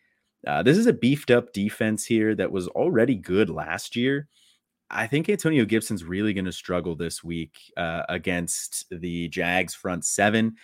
Uh, 0.47 0.63
this 0.63 0.77
is 0.77 0.87
a 0.87 0.93
beefed 0.93 1.31
up 1.31 1.53
defense 1.55 2.05
here 2.05 2.35
that 2.35 2.53
was 2.53 2.69
already 2.69 3.15
good 3.15 3.49
last 3.49 3.97
year. 3.97 4.29
I 4.91 5.07
think 5.07 5.29
Antonio 5.29 5.65
Gibson's 5.65 6.05
really 6.05 6.35
going 6.35 6.45
to 6.45 6.53
struggle 6.53 6.95
this 6.95 7.25
week 7.25 7.57
uh, 7.79 8.03
against 8.11 8.85
the 8.91 9.29
Jags 9.29 9.75
front 9.75 10.05
seven. 10.05 10.57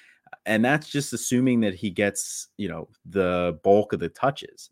And 0.46 0.64
that's 0.64 0.88
just 0.88 1.12
assuming 1.12 1.60
that 1.60 1.74
he 1.74 1.90
gets, 1.90 2.48
you 2.56 2.68
know, 2.68 2.88
the 3.06 3.58
bulk 3.64 3.92
of 3.92 4.00
the 4.00 4.10
touches. 4.10 4.70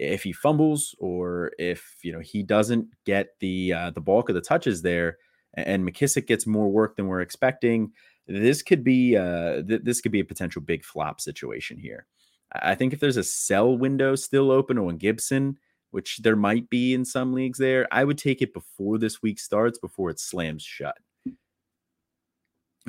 If 0.00 0.22
he 0.22 0.32
fumbles 0.32 0.94
or 0.98 1.52
if, 1.58 1.96
you 2.02 2.10
know, 2.10 2.20
he 2.20 2.42
doesn't 2.42 2.86
get 3.04 3.38
the 3.40 3.74
uh, 3.74 3.90
the 3.90 4.00
bulk 4.00 4.30
of 4.30 4.34
the 4.34 4.40
touches 4.40 4.80
there 4.80 5.18
and 5.54 5.86
McKissic 5.86 6.26
gets 6.26 6.46
more 6.46 6.70
work 6.70 6.96
than 6.96 7.06
we're 7.06 7.20
expecting, 7.20 7.92
this 8.26 8.62
could 8.62 8.82
be 8.82 9.16
uh, 9.16 9.62
th- 9.62 9.82
this 9.82 10.00
could 10.00 10.12
be 10.12 10.20
a 10.20 10.24
potential 10.24 10.62
big 10.62 10.84
flop 10.84 11.20
situation 11.20 11.78
here. 11.78 12.06
I 12.52 12.74
think 12.74 12.94
if 12.94 13.00
there's 13.00 13.18
a 13.18 13.22
sell 13.22 13.76
window 13.76 14.14
still 14.14 14.50
open 14.50 14.78
on 14.78 14.96
Gibson, 14.96 15.58
which 15.90 16.18
there 16.18 16.36
might 16.36 16.70
be 16.70 16.94
in 16.94 17.04
some 17.04 17.34
leagues 17.34 17.58
there, 17.58 17.86
I 17.92 18.04
would 18.04 18.18
take 18.18 18.40
it 18.40 18.54
before 18.54 18.96
this 18.96 19.20
week 19.20 19.38
starts, 19.38 19.78
before 19.78 20.08
it 20.08 20.18
slams 20.18 20.62
shut. 20.62 20.96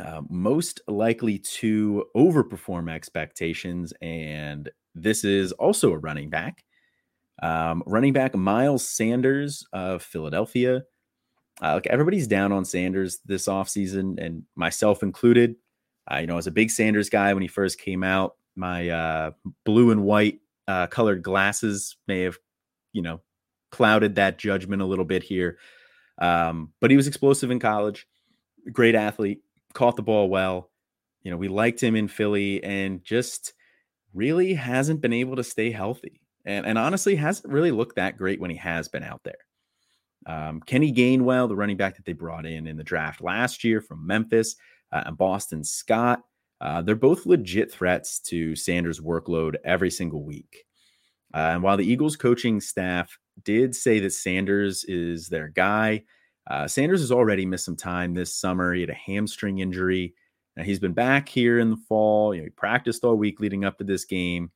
Uh, 0.01 0.21
most 0.29 0.79
likely 0.87 1.39
to 1.39 2.05
overperform 2.15 2.89
expectations, 2.89 3.93
and 4.01 4.69
this 4.95 5.25
is 5.25 5.51
also 5.51 5.91
a 5.91 5.97
running 5.97 6.29
back. 6.29 6.63
Um, 7.41 7.83
running 7.85 8.13
back 8.13 8.35
Miles 8.35 8.87
Sanders 8.87 9.65
of 9.73 10.03
Philadelphia. 10.03 10.83
Uh, 11.61 11.75
look, 11.75 11.87
everybody's 11.87 12.27
down 12.27 12.51
on 12.51 12.65
Sanders 12.65 13.19
this 13.25 13.47
offseason, 13.47 14.23
and 14.23 14.43
myself 14.55 15.03
included. 15.03 15.55
Uh, 16.11 16.17
you 16.17 16.27
know, 16.27 16.37
as 16.37 16.47
a 16.47 16.51
big 16.51 16.71
Sanders 16.71 17.09
guy 17.09 17.33
when 17.33 17.41
he 17.41 17.47
first 17.47 17.79
came 17.79 18.03
out, 18.03 18.35
my 18.55 18.89
uh, 18.89 19.31
blue 19.65 19.91
and 19.91 20.03
white 20.03 20.39
uh, 20.67 20.87
colored 20.87 21.21
glasses 21.21 21.97
may 22.07 22.21
have, 22.21 22.37
you 22.93 23.01
know, 23.01 23.21
clouded 23.71 24.15
that 24.15 24.37
judgment 24.37 24.81
a 24.81 24.85
little 24.85 25.05
bit 25.05 25.23
here. 25.23 25.57
Um, 26.19 26.73
but 26.79 26.91
he 26.91 26.97
was 26.97 27.07
explosive 27.07 27.51
in 27.51 27.59
college, 27.59 28.07
great 28.71 28.95
athlete, 28.95 29.41
caught 29.73 29.95
the 29.95 30.03
ball 30.03 30.29
well. 30.29 30.69
You 31.23 31.31
know, 31.31 31.37
we 31.37 31.47
liked 31.47 31.81
him 31.81 31.95
in 31.95 32.07
Philly 32.07 32.63
and 32.63 33.03
just 33.03 33.53
really 34.13 34.53
hasn't 34.53 35.01
been 35.01 35.13
able 35.13 35.35
to 35.35 35.43
stay 35.43 35.71
healthy. 35.71 36.20
And, 36.45 36.65
and 36.65 36.77
honestly, 36.77 37.15
hasn't 37.15 37.51
really 37.51 37.71
looked 37.71 37.95
that 37.95 38.17
great 38.17 38.39
when 38.39 38.49
he 38.49 38.57
has 38.57 38.87
been 38.87 39.03
out 39.03 39.21
there. 39.23 39.35
Um, 40.25 40.61
Kenny 40.61 40.93
Gainwell, 40.93 41.47
the 41.47 41.55
running 41.55 41.77
back 41.77 41.95
that 41.95 42.05
they 42.05 42.13
brought 42.13 42.45
in 42.45 42.67
in 42.67 42.77
the 42.77 42.83
draft 42.83 43.21
last 43.21 43.63
year 43.63 43.81
from 43.81 44.05
Memphis, 44.05 44.55
uh, 44.91 45.03
and 45.05 45.17
Boston 45.17 45.63
Scott, 45.63 46.21
uh, 46.59 46.81
they're 46.81 46.95
both 46.95 47.25
legit 47.25 47.71
threats 47.71 48.19
to 48.19 48.55
Sanders' 48.55 48.99
workload 48.99 49.55
every 49.63 49.89
single 49.89 50.23
week. 50.23 50.63
Uh, 51.33 51.51
and 51.53 51.63
while 51.63 51.77
the 51.77 51.89
Eagles 51.89 52.15
coaching 52.15 52.59
staff 52.59 53.17
did 53.43 53.73
say 53.73 53.99
that 53.99 54.13
Sanders 54.13 54.83
is 54.83 55.27
their 55.27 55.47
guy, 55.47 56.03
uh, 56.49 56.67
Sanders 56.67 56.99
has 57.01 57.11
already 57.11 57.45
missed 57.45 57.65
some 57.65 57.75
time 57.75 58.13
this 58.13 58.35
summer. 58.35 58.73
He 58.73 58.81
had 58.81 58.89
a 58.89 58.93
hamstring 58.93 59.59
injury. 59.59 60.13
Now 60.55 60.63
he's 60.63 60.79
been 60.79 60.93
back 60.93 61.29
here 61.29 61.59
in 61.59 61.69
the 61.69 61.77
fall. 61.87 62.33
You 62.33 62.41
know, 62.41 62.45
he 62.45 62.51
practiced 62.51 63.03
all 63.03 63.15
week 63.15 63.39
leading 63.39 63.63
up 63.63 63.77
to 63.77 63.83
this 63.83 64.05
game. 64.05 64.51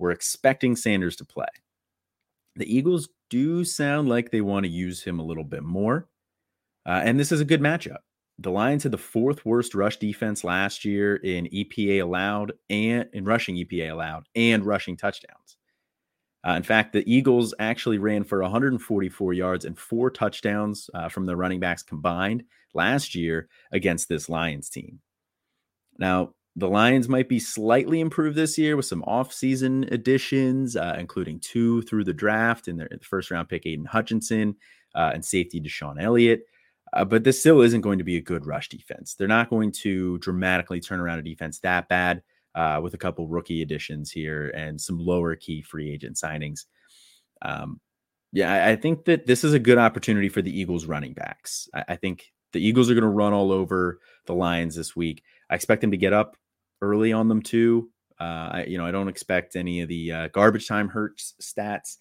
We're 0.00 0.10
expecting 0.10 0.74
Sanders 0.74 1.14
to 1.16 1.24
play. 1.24 1.46
The 2.56 2.74
Eagles 2.74 3.08
do 3.28 3.64
sound 3.64 4.08
like 4.08 4.30
they 4.30 4.40
want 4.40 4.64
to 4.64 4.70
use 4.70 5.04
him 5.04 5.20
a 5.20 5.24
little 5.24 5.44
bit 5.44 5.62
more. 5.62 6.08
Uh, 6.84 7.02
and 7.04 7.20
this 7.20 7.30
is 7.30 7.40
a 7.40 7.44
good 7.44 7.60
matchup 7.60 7.98
the 8.40 8.50
Lions 8.50 8.84
had 8.84 8.92
the 8.92 8.98
fourth 8.98 9.44
worst 9.44 9.74
rush 9.74 9.98
defense 9.98 10.42
last 10.44 10.84
year 10.84 11.16
in 11.16 11.46
EPA 11.48 12.02
allowed 12.02 12.52
and 12.70 13.06
in 13.12 13.26
rushing 13.26 13.56
EPA 13.56 13.92
allowed 13.92 14.26
and 14.34 14.64
rushing 14.64 14.96
touchdowns. 14.96 15.58
Uh, 16.46 16.52
in 16.52 16.62
fact, 16.62 16.94
the 16.94 17.04
Eagles 17.12 17.52
actually 17.58 17.98
ran 17.98 18.24
for 18.24 18.40
144 18.40 19.34
yards 19.34 19.66
and 19.66 19.78
four 19.78 20.10
touchdowns 20.10 20.88
uh, 20.94 21.10
from 21.10 21.26
the 21.26 21.36
running 21.36 21.60
backs 21.60 21.82
combined 21.82 22.44
last 22.72 23.14
year 23.14 23.46
against 23.72 24.08
this 24.08 24.30
Lions 24.30 24.70
team. 24.70 25.00
Now, 25.98 26.32
the 26.56 26.68
Lions 26.68 27.08
might 27.08 27.28
be 27.28 27.38
slightly 27.38 28.00
improved 28.00 28.36
this 28.36 28.58
year 28.58 28.76
with 28.76 28.86
some 28.86 29.02
offseason 29.02 29.90
additions, 29.92 30.76
uh, 30.76 30.96
including 30.98 31.38
two 31.40 31.82
through 31.82 32.04
the 32.04 32.12
draft 32.12 32.68
in 32.68 32.76
their 32.76 32.88
first 33.02 33.30
round 33.30 33.48
pick, 33.48 33.66
Aidan 33.66 33.84
Hutchinson, 33.84 34.56
uh, 34.94 35.12
and 35.14 35.24
safety 35.24 35.60
DeShon 35.60 36.02
Elliott. 36.02 36.44
Uh, 36.92 37.04
but 37.04 37.22
this 37.22 37.38
still 37.38 37.60
isn't 37.60 37.82
going 37.82 37.98
to 37.98 38.04
be 38.04 38.16
a 38.16 38.22
good 38.22 38.46
rush 38.46 38.68
defense. 38.68 39.14
They're 39.14 39.28
not 39.28 39.50
going 39.50 39.70
to 39.82 40.18
dramatically 40.18 40.80
turn 40.80 40.98
around 40.98 41.20
a 41.20 41.22
defense 41.22 41.60
that 41.60 41.88
bad 41.88 42.22
uh, 42.54 42.80
with 42.82 42.94
a 42.94 42.98
couple 42.98 43.28
rookie 43.28 43.62
additions 43.62 44.10
here 44.10 44.48
and 44.48 44.80
some 44.80 44.98
lower 44.98 45.36
key 45.36 45.62
free 45.62 45.92
agent 45.92 46.16
signings. 46.16 46.66
Um, 47.42 47.80
yeah, 48.32 48.52
I, 48.52 48.70
I, 48.72 48.76
think 48.76 49.04
that 49.06 49.26
this 49.26 49.44
is 49.44 49.54
a 49.54 49.58
good 49.58 49.78
opportunity 49.78 50.28
for 50.28 50.42
the 50.42 50.56
Eagles 50.56 50.86
running 50.86 51.14
backs. 51.14 51.68
I, 51.74 51.84
I 51.90 51.96
think 51.96 52.32
the 52.52 52.60
Eagles 52.60 52.90
are 52.90 52.94
going 52.94 53.02
to 53.02 53.08
run 53.08 53.32
all 53.32 53.52
over 53.52 54.00
the 54.26 54.34
Lions 54.34 54.74
this 54.74 54.94
week. 54.94 55.22
I 55.50 55.56
expect 55.56 55.80
them 55.80 55.90
to 55.90 55.96
get 55.96 56.12
up 56.12 56.36
early 56.80 57.12
on 57.12 57.28
them 57.28 57.42
too. 57.42 57.90
Uh, 58.18 58.50
I, 58.52 58.64
you 58.68 58.78
know, 58.78 58.86
I 58.86 58.90
don't 58.90 59.08
expect 59.08 59.56
any 59.56 59.80
of 59.80 59.88
the 59.88 60.12
uh, 60.12 60.28
garbage 60.28 60.68
time 60.68 60.88
hurts 60.88 61.34
stats. 61.42 61.96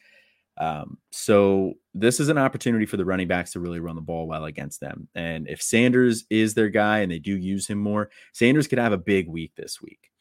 Um, 0.58 0.98
so 1.12 1.74
this 1.94 2.20
is 2.20 2.27
an 2.27 2.38
opportunity 2.38 2.86
for 2.86 2.98
the 2.98 3.06
running 3.06 3.29
backs 3.29 3.53
to 3.53 3.62
really 3.62 3.79
run 3.79 3.96
the 3.96 4.01
ball 4.01 4.27
well 4.27 4.46
against 4.46 4.82
them. 4.82 5.08
And 5.15 5.48
if 5.48 5.62
Sanders 5.62 6.25
is 6.29 6.53
their 6.53 6.70
guy 6.70 7.00
and 7.00 7.12
they 7.12 7.20
do 7.20 7.36
use 7.38 7.65
him 7.65 7.77
more, 7.77 8.12
Sanders 8.34 8.68
could 8.68 8.79
have 8.79 8.91
a 8.91 8.98
big 8.98 9.29
week 9.29 9.53
this 9.56 9.82
week. 9.82 10.12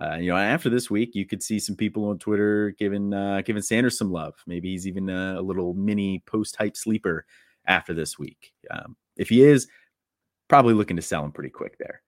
Uh, 0.00 0.16
you 0.16 0.30
know, 0.30 0.36
after 0.36 0.70
this 0.70 0.90
week, 0.90 1.14
you 1.14 1.26
could 1.26 1.42
see 1.42 1.58
some 1.58 1.74
people 1.74 2.04
on 2.08 2.18
Twitter 2.18 2.70
giving 2.78 3.12
uh, 3.12 3.42
giving 3.44 3.62
Sanders 3.62 3.98
some 3.98 4.12
love. 4.12 4.34
Maybe 4.46 4.70
he's 4.70 4.86
even 4.86 5.08
a, 5.08 5.40
a 5.40 5.42
little 5.42 5.74
mini 5.74 6.22
post 6.24 6.54
hype 6.54 6.76
sleeper 6.76 7.24
after 7.66 7.94
this 7.94 8.18
week. 8.18 8.52
Um, 8.70 8.96
if 9.16 9.30
he 9.30 9.42
is, 9.42 9.66
probably 10.48 10.74
looking 10.74 10.96
to 10.96 11.02
sell 11.02 11.24
him 11.24 11.32
pretty 11.32 11.50
quick 11.50 11.78
there. 11.78 12.02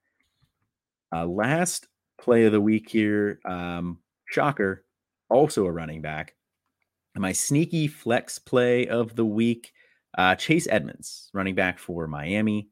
Uh, 1.14 1.26
last 1.26 1.88
play 2.20 2.44
of 2.44 2.52
the 2.52 2.60
week 2.60 2.88
here, 2.88 3.40
um, 3.44 3.98
shocker, 4.26 4.84
also 5.28 5.66
a 5.66 5.72
running 5.72 6.02
back. 6.02 6.34
My 7.16 7.32
sneaky 7.32 7.88
flex 7.88 8.38
play 8.38 8.86
of 8.86 9.16
the 9.16 9.24
week, 9.24 9.72
uh, 10.16 10.36
Chase 10.36 10.68
Edmonds, 10.68 11.28
running 11.34 11.54
back 11.54 11.78
for 11.78 12.06
Miami. 12.06 12.68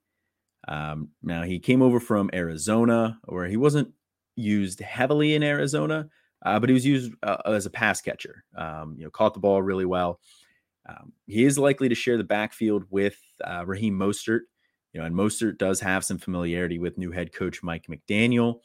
Um, 0.67 1.09
now 1.23 1.43
he 1.43 1.59
came 1.59 1.83
over 1.83 1.99
from 1.99 2.31
Arizona, 2.33 3.19
where 3.25 3.47
he 3.47 3.57
wasn't 3.57 3.93
used 4.37 4.81
heavily 4.81 5.35
in 5.35 5.43
Arizona, 5.43 6.09
uh, 6.45 6.61
but 6.61 6.69
he 6.69 6.75
was 6.75 6.87
used 6.87 7.13
uh, 7.23 7.39
as 7.47 7.67
a 7.67 7.71
pass 7.71 8.01
catcher. 8.01 8.45
Um, 8.57 8.95
you 8.97 9.05
know, 9.05 9.11
caught 9.11 9.35
the 9.35 9.41
ball 9.41 9.61
really 9.61 9.87
well. 9.87 10.21
Um, 10.89 11.13
he 11.27 11.45
is 11.45 11.59
likely 11.59 11.89
to 11.89 11.95
share 11.95 12.17
the 12.17 12.25
backfield 12.25 12.85
with 12.91 13.19
uh, 13.45 13.65
Raheem 13.67 13.99
Mostert. 13.99 14.43
Know, 14.99 15.07
and 15.07 15.15
Mostert 15.15 15.59
does 15.59 15.81
have 15.81 16.05
some 16.05 16.19
familiarity 16.19 16.79
with 16.79 16.99
new 16.99 17.11
head 17.11 17.33
coach 17.33 17.63
Mike 17.63 17.87
McDaniel. 17.87 18.61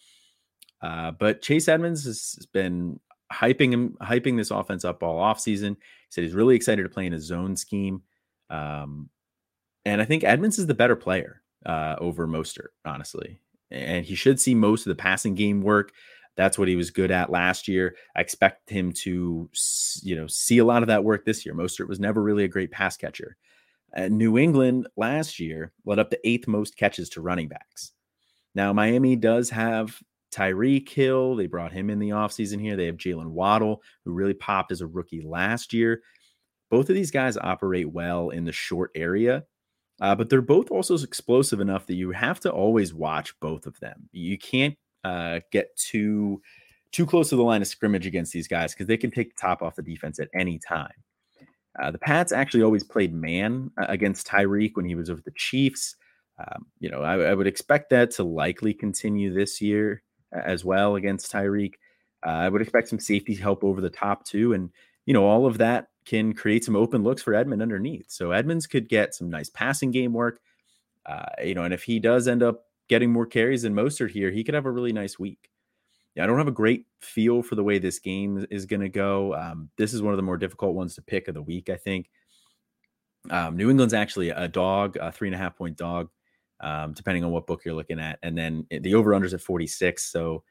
Uh, 0.81 1.11
but 1.11 1.41
Chase 1.41 1.67
Edmonds 1.67 2.03
has 2.05 2.45
been 2.51 2.99
hyping 3.31 3.71
him, 3.71 3.97
hyping 4.01 4.37
this 4.37 4.51
offense 4.51 4.83
up 4.83 5.01
all 5.01 5.19
offseason. 5.19 5.75
He 5.75 6.09
said 6.09 6.23
he's 6.23 6.33
really 6.33 6.55
excited 6.55 6.83
to 6.83 6.89
play 6.89 7.05
in 7.05 7.13
a 7.13 7.19
zone 7.19 7.55
scheme. 7.55 8.01
Um, 8.49 9.09
and 9.85 10.01
I 10.01 10.05
think 10.05 10.23
Edmonds 10.23 10.59
is 10.59 10.67
the 10.67 10.73
better 10.73 10.95
player 10.95 11.41
uh, 11.65 11.95
over 11.99 12.27
Mostert, 12.27 12.69
honestly. 12.85 13.39
And 13.71 14.05
he 14.05 14.15
should 14.15 14.39
see 14.39 14.55
most 14.55 14.85
of 14.85 14.91
the 14.91 15.01
passing 15.01 15.35
game 15.35 15.61
work. 15.61 15.93
That's 16.35 16.57
what 16.57 16.67
he 16.67 16.75
was 16.75 16.91
good 16.91 17.11
at 17.11 17.29
last 17.29 17.67
year. 17.67 17.95
I 18.15 18.21
expect 18.21 18.69
him 18.69 18.91
to, 19.03 19.49
you 20.01 20.15
know, 20.15 20.27
see 20.27 20.57
a 20.57 20.65
lot 20.65 20.83
of 20.83 20.87
that 20.87 21.03
work 21.03 21.25
this 21.25 21.45
year. 21.45 21.53
Mostert 21.55 21.87
was 21.87 21.99
never 21.99 22.21
really 22.21 22.43
a 22.43 22.47
great 22.47 22.71
pass 22.71 22.97
catcher. 22.97 23.37
Uh, 23.95 24.07
New 24.07 24.37
England 24.37 24.87
last 24.97 25.39
year 25.39 25.71
led 25.85 25.99
up 25.99 26.09
to 26.09 26.27
eighth 26.27 26.47
most 26.47 26.77
catches 26.77 27.09
to 27.09 27.21
running 27.21 27.47
backs. 27.47 27.91
Now, 28.55 28.73
Miami 28.73 29.15
does 29.15 29.49
have 29.49 29.99
Tyreek 30.33 30.89
Hill. 30.89 31.35
They 31.35 31.47
brought 31.47 31.71
him 31.71 31.89
in 31.89 31.99
the 31.99 32.09
offseason 32.09 32.59
here. 32.59 32.75
They 32.75 32.87
have 32.87 32.97
Jaylen 32.97 33.31
Waddle, 33.31 33.81
who 34.03 34.13
really 34.13 34.33
popped 34.33 34.71
as 34.71 34.81
a 34.81 34.87
rookie 34.87 35.21
last 35.21 35.73
year. 35.73 36.01
Both 36.71 36.89
of 36.89 36.95
these 36.95 37.11
guys 37.11 37.37
operate 37.37 37.91
well 37.91 38.29
in 38.29 38.45
the 38.45 38.51
short 38.51 38.91
area, 38.95 39.43
uh, 40.01 40.15
but 40.15 40.29
they're 40.29 40.41
both 40.41 40.71
also 40.71 40.97
explosive 40.97 41.59
enough 41.59 41.85
that 41.85 41.95
you 41.95 42.11
have 42.11 42.39
to 42.41 42.51
always 42.51 42.93
watch 42.95 43.39
both 43.39 43.67
of 43.67 43.79
them. 43.79 44.09
You 44.11 44.39
can't 44.39 44.75
uh, 45.03 45.41
get 45.51 45.75
too 45.75 46.41
too 46.91 47.05
close 47.05 47.29
to 47.29 47.35
the 47.35 47.43
line 47.43 47.61
of 47.61 47.67
scrimmage 47.67 48.05
against 48.05 48.31
these 48.31 48.47
guys 48.47 48.73
because 48.73 48.85
they 48.85 48.97
can 48.97 49.09
take 49.09 49.35
the 49.35 49.41
top 49.41 49.63
off 49.63 49.75
the 49.75 49.81
defense 49.81 50.19
at 50.19 50.29
any 50.33 50.59
time. 50.59 50.93
Uh, 51.81 51.91
the 51.91 51.97
Pats 51.97 52.31
actually 52.31 52.63
always 52.63 52.83
played 52.83 53.13
man 53.13 53.71
uh, 53.81 53.85
against 53.89 54.27
Tyreek 54.27 54.71
when 54.75 54.85
he 54.85 54.95
was 54.95 55.09
with 55.09 55.23
the 55.23 55.31
Chiefs. 55.31 55.95
Um, 56.39 56.65
you 56.79 56.89
know, 56.89 57.01
I, 57.01 57.19
I, 57.19 57.33
would 57.33 57.47
expect 57.47 57.91
that 57.91 58.11
to 58.11 58.23
likely 58.23 58.73
continue 58.73 59.33
this 59.33 59.61
year 59.61 60.01
as 60.31 60.65
well 60.65 60.95
against 60.95 61.31
Tyreek. 61.31 61.73
Uh, 62.25 62.29
I 62.29 62.49
would 62.49 62.61
expect 62.61 62.89
some 62.89 62.99
safety 62.99 63.35
help 63.35 63.63
over 63.63 63.81
the 63.81 63.89
top 63.89 64.25
too, 64.25 64.53
and 64.53 64.71
you 65.05 65.13
know, 65.13 65.25
all 65.25 65.45
of 65.45 65.57
that 65.59 65.87
can 66.05 66.33
create 66.33 66.63
some 66.63 66.75
open 66.75 67.03
looks 67.03 67.21
for 67.21 67.33
Edmond 67.33 67.61
underneath. 67.61 68.05
So 68.09 68.31
Edmonds 68.31 68.67
could 68.67 68.89
get 68.89 69.13
some 69.13 69.29
nice 69.29 69.49
passing 69.49 69.91
game 69.91 70.13
work. 70.13 70.39
Uh, 71.05 71.25
you 71.43 71.53
know, 71.53 71.63
and 71.63 71.73
if 71.73 71.83
he 71.83 71.99
does 71.99 72.27
end 72.27 72.41
up 72.41 72.65
getting 72.87 73.11
more 73.11 73.25
carries 73.25 73.63
than 73.63 73.75
Mostert 73.75 74.11
here, 74.11 74.31
he 74.31 74.43
could 74.43 74.55
have 74.55 74.65
a 74.65 74.71
really 74.71 74.93
nice 74.93 75.19
week. 75.19 75.49
Yeah, 76.15 76.23
I 76.23 76.27
don't 76.27 76.37
have 76.37 76.47
a 76.47 76.51
great 76.51 76.85
feel 77.01 77.41
for 77.41 77.55
the 77.55 77.63
way 77.63 77.79
this 77.79 77.99
game 77.99 78.45
is 78.51 78.65
going 78.65 78.81
to 78.81 78.89
go. 78.89 79.33
Um, 79.33 79.69
this 79.77 79.93
is 79.93 80.01
one 80.01 80.13
of 80.13 80.17
the 80.17 80.23
more 80.23 80.37
difficult 80.37 80.75
ones 80.75 80.95
to 80.95 81.01
pick 81.01 81.27
of 81.27 81.33
the 81.33 81.41
week, 81.41 81.69
I 81.69 81.75
think. 81.75 82.09
Um, 83.29 83.57
New 83.57 83.69
England's 83.69 83.93
actually 83.93 84.29
a 84.29 84.47
dog, 84.47 84.97
a 84.97 85.11
three 85.11 85.27
and 85.27 85.35
a 85.35 85.37
half 85.37 85.57
point 85.57 85.77
dog, 85.77 86.09
um, 86.59 86.93
depending 86.93 87.23
on 87.23 87.31
what 87.31 87.47
book 87.47 87.61
you're 87.65 87.73
looking 87.73 87.99
at. 87.99 88.19
And 88.21 88.37
then 88.37 88.67
the 88.69 88.95
over 88.95 89.11
unders 89.11 89.33
at 89.33 89.41
46. 89.41 90.03
So 90.11 90.43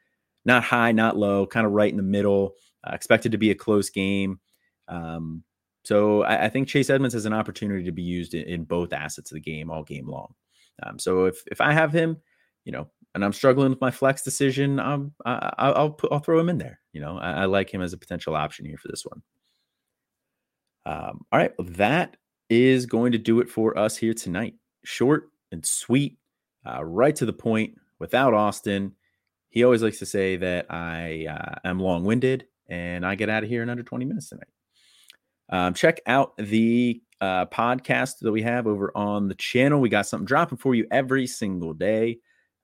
not 0.45 0.63
high, 0.63 0.91
not 0.91 1.17
low, 1.17 1.45
kind 1.45 1.65
of 1.65 1.71
right 1.71 1.91
in 1.91 1.97
the 1.97 2.03
middle. 2.03 2.55
Uh, 2.85 2.93
expected 2.93 3.31
to 3.31 3.37
be 3.37 3.51
a 3.51 3.55
close 3.55 3.89
game. 3.89 4.39
Um, 4.87 5.43
so 5.85 6.23
I, 6.23 6.45
I, 6.45 6.49
think 6.49 6.67
Chase 6.67 6.89
Edmonds 6.89 7.13
has 7.13 7.25
an 7.25 7.33
opportunity 7.33 7.85
to 7.85 7.91
be 7.91 8.01
used 8.01 8.33
in, 8.33 8.43
in 8.43 8.63
both 8.65 8.91
assets 8.91 9.31
of 9.31 9.35
the 9.35 9.41
game 9.41 9.71
all 9.71 9.83
game 9.83 10.07
long. 10.07 10.33
Um, 10.81 10.99
so 10.99 11.25
if 11.25 11.41
if 11.47 11.61
I 11.61 11.71
have 11.71 11.93
him, 11.93 12.17
you 12.65 12.73
know, 12.73 12.89
and 13.13 13.23
I'm 13.23 13.33
struggling 13.33 13.69
with 13.69 13.81
my 13.81 13.91
flex 13.91 14.23
decision, 14.23 14.79
I'm, 14.79 15.13
I, 15.25 15.71
will 15.81 15.91
put, 15.91 16.11
I'll 16.11 16.19
throw 16.19 16.39
him 16.39 16.49
in 16.49 16.57
there. 16.57 16.79
You 16.93 17.01
know, 17.01 17.17
I, 17.17 17.31
I, 17.31 17.45
like 17.45 17.71
him 17.71 17.81
as 17.81 17.93
a 17.93 17.97
potential 17.97 18.35
option 18.35 18.65
here 18.65 18.77
for 18.77 18.87
this 18.87 19.05
one. 19.05 19.21
Um, 20.85 21.21
all 21.31 21.39
right, 21.39 21.51
well, 21.57 21.67
that 21.71 22.17
is 22.49 22.85
going 22.85 23.11
to 23.11 23.17
do 23.17 23.39
it 23.39 23.49
for 23.49 23.77
us 23.77 23.97
here 23.97 24.13
tonight. 24.13 24.55
Short 24.83 25.29
and 25.51 25.65
sweet, 25.65 26.17
uh, 26.65 26.83
right 26.83 27.15
to 27.15 27.25
the 27.25 27.33
point, 27.33 27.75
without 27.99 28.33
Austin. 28.33 28.93
He 29.49 29.63
always 29.63 29.83
likes 29.83 29.99
to 29.99 30.05
say 30.05 30.35
that 30.37 30.71
I 30.71 31.27
uh, 31.29 31.55
am 31.63 31.79
long 31.79 32.03
winded 32.03 32.47
and 32.67 33.05
I 33.05 33.15
get 33.15 33.29
out 33.29 33.43
of 33.43 33.49
here 33.49 33.61
in 33.61 33.69
under 33.69 33.83
20 33.83 34.05
minutes 34.05 34.29
tonight. 34.29 34.47
Um, 35.49 35.73
check 35.73 36.01
out 36.07 36.35
the 36.37 37.01
uh, 37.21 37.45
podcast 37.45 38.19
that 38.21 38.31
we 38.31 38.41
have 38.41 38.65
over 38.65 38.91
on 38.95 39.27
the 39.27 39.35
channel. 39.35 39.79
We 39.79 39.89
got 39.89 40.07
something 40.07 40.25
dropping 40.25 40.57
for 40.57 40.73
you 40.73 40.87
every 40.91 41.27
single 41.27 41.73
day. 41.73 42.17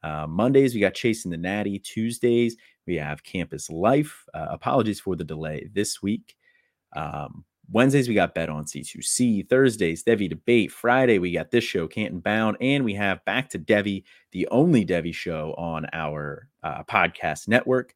Uh, 0.03 0.27
Mondays, 0.27 0.73
we 0.73 0.79
got 0.79 0.93
Chasing 0.93 1.31
the 1.31 1.37
Natty. 1.37 1.79
Tuesdays, 1.79 2.55
we 2.87 2.95
have 2.95 3.23
Campus 3.23 3.69
Life. 3.69 4.25
Uh, 4.33 4.47
apologies 4.49 4.99
for 4.99 5.15
the 5.15 5.23
delay 5.23 5.69
this 5.73 6.01
week. 6.01 6.35
Um, 6.95 7.45
Wednesdays, 7.71 8.07
we 8.07 8.15
got 8.15 8.33
Bet 8.33 8.49
on 8.49 8.65
C2C. 8.65 9.47
Thursdays, 9.47 10.03
Devy 10.03 10.27
Debate. 10.27 10.71
Friday, 10.71 11.19
we 11.19 11.31
got 11.31 11.51
this 11.51 11.63
show, 11.63 11.87
Canton 11.87 12.19
Bound. 12.19 12.57
And 12.61 12.83
we 12.83 12.95
have 12.95 13.23
Back 13.25 13.49
to 13.49 13.59
Devy, 13.59 14.03
the 14.31 14.47
only 14.49 14.85
Devy 14.85 15.13
show 15.13 15.53
on 15.55 15.85
our 15.93 16.47
uh, 16.63 16.83
podcast 16.83 17.47
network. 17.47 17.93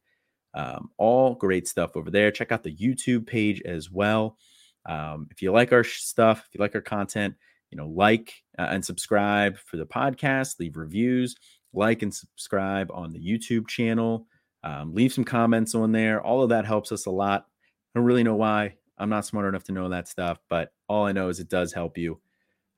Um, 0.54 0.90
all 0.96 1.34
great 1.34 1.66
stuff 1.66 1.96
over 1.96 2.10
there. 2.10 2.30
Check 2.30 2.52
out 2.52 2.62
the 2.62 2.74
YouTube 2.74 3.26
page 3.26 3.60
as 3.62 3.90
well. 3.90 4.38
Um, 4.86 5.26
if 5.32 5.42
you 5.42 5.50
like 5.50 5.72
our 5.72 5.82
stuff, 5.82 6.44
if 6.46 6.54
you 6.54 6.60
like 6.60 6.74
our 6.76 6.80
content, 6.80 7.34
you 7.70 7.76
know, 7.76 7.88
like 7.88 8.32
uh, 8.58 8.68
and 8.70 8.84
subscribe 8.84 9.58
for 9.58 9.76
the 9.76 9.86
podcast, 9.86 10.60
leave 10.60 10.76
reviews, 10.76 11.34
like 11.76 12.02
and 12.02 12.14
subscribe 12.14 12.90
on 12.92 13.12
the 13.12 13.18
YouTube 13.18 13.68
channel, 13.68 14.26
um, 14.62 14.94
leave 14.94 15.12
some 15.12 15.24
comments 15.24 15.74
on 15.74 15.92
there. 15.92 16.22
All 16.22 16.42
of 16.42 16.48
that 16.50 16.64
helps 16.64 16.92
us 16.92 17.06
a 17.06 17.10
lot. 17.10 17.46
I 17.94 17.98
don't 17.98 18.06
really 18.06 18.22
know 18.22 18.36
why. 18.36 18.74
I'm 18.98 19.08
not 19.10 19.26
smart 19.26 19.46
enough 19.46 19.64
to 19.64 19.72
know 19.72 19.88
that 19.88 20.08
stuff, 20.08 20.38
but 20.48 20.72
all 20.88 21.04
I 21.04 21.12
know 21.12 21.28
is 21.28 21.40
it 21.40 21.48
does 21.48 21.72
help 21.72 21.98
you. 21.98 22.20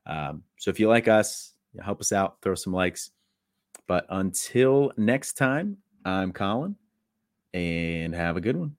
Um, 0.05 0.43
so 0.57 0.69
if 0.69 0.79
you 0.79 0.87
like 0.87 1.07
us, 1.07 1.53
help 1.81 2.01
us 2.01 2.11
out, 2.11 2.37
throw 2.41 2.55
some 2.55 2.73
likes. 2.73 3.11
But 3.87 4.05
until 4.09 4.91
next 4.97 5.33
time, 5.33 5.77
I'm 6.05 6.31
Colin, 6.31 6.75
and 7.53 8.15
have 8.15 8.37
a 8.37 8.41
good 8.41 8.55
one. 8.55 8.75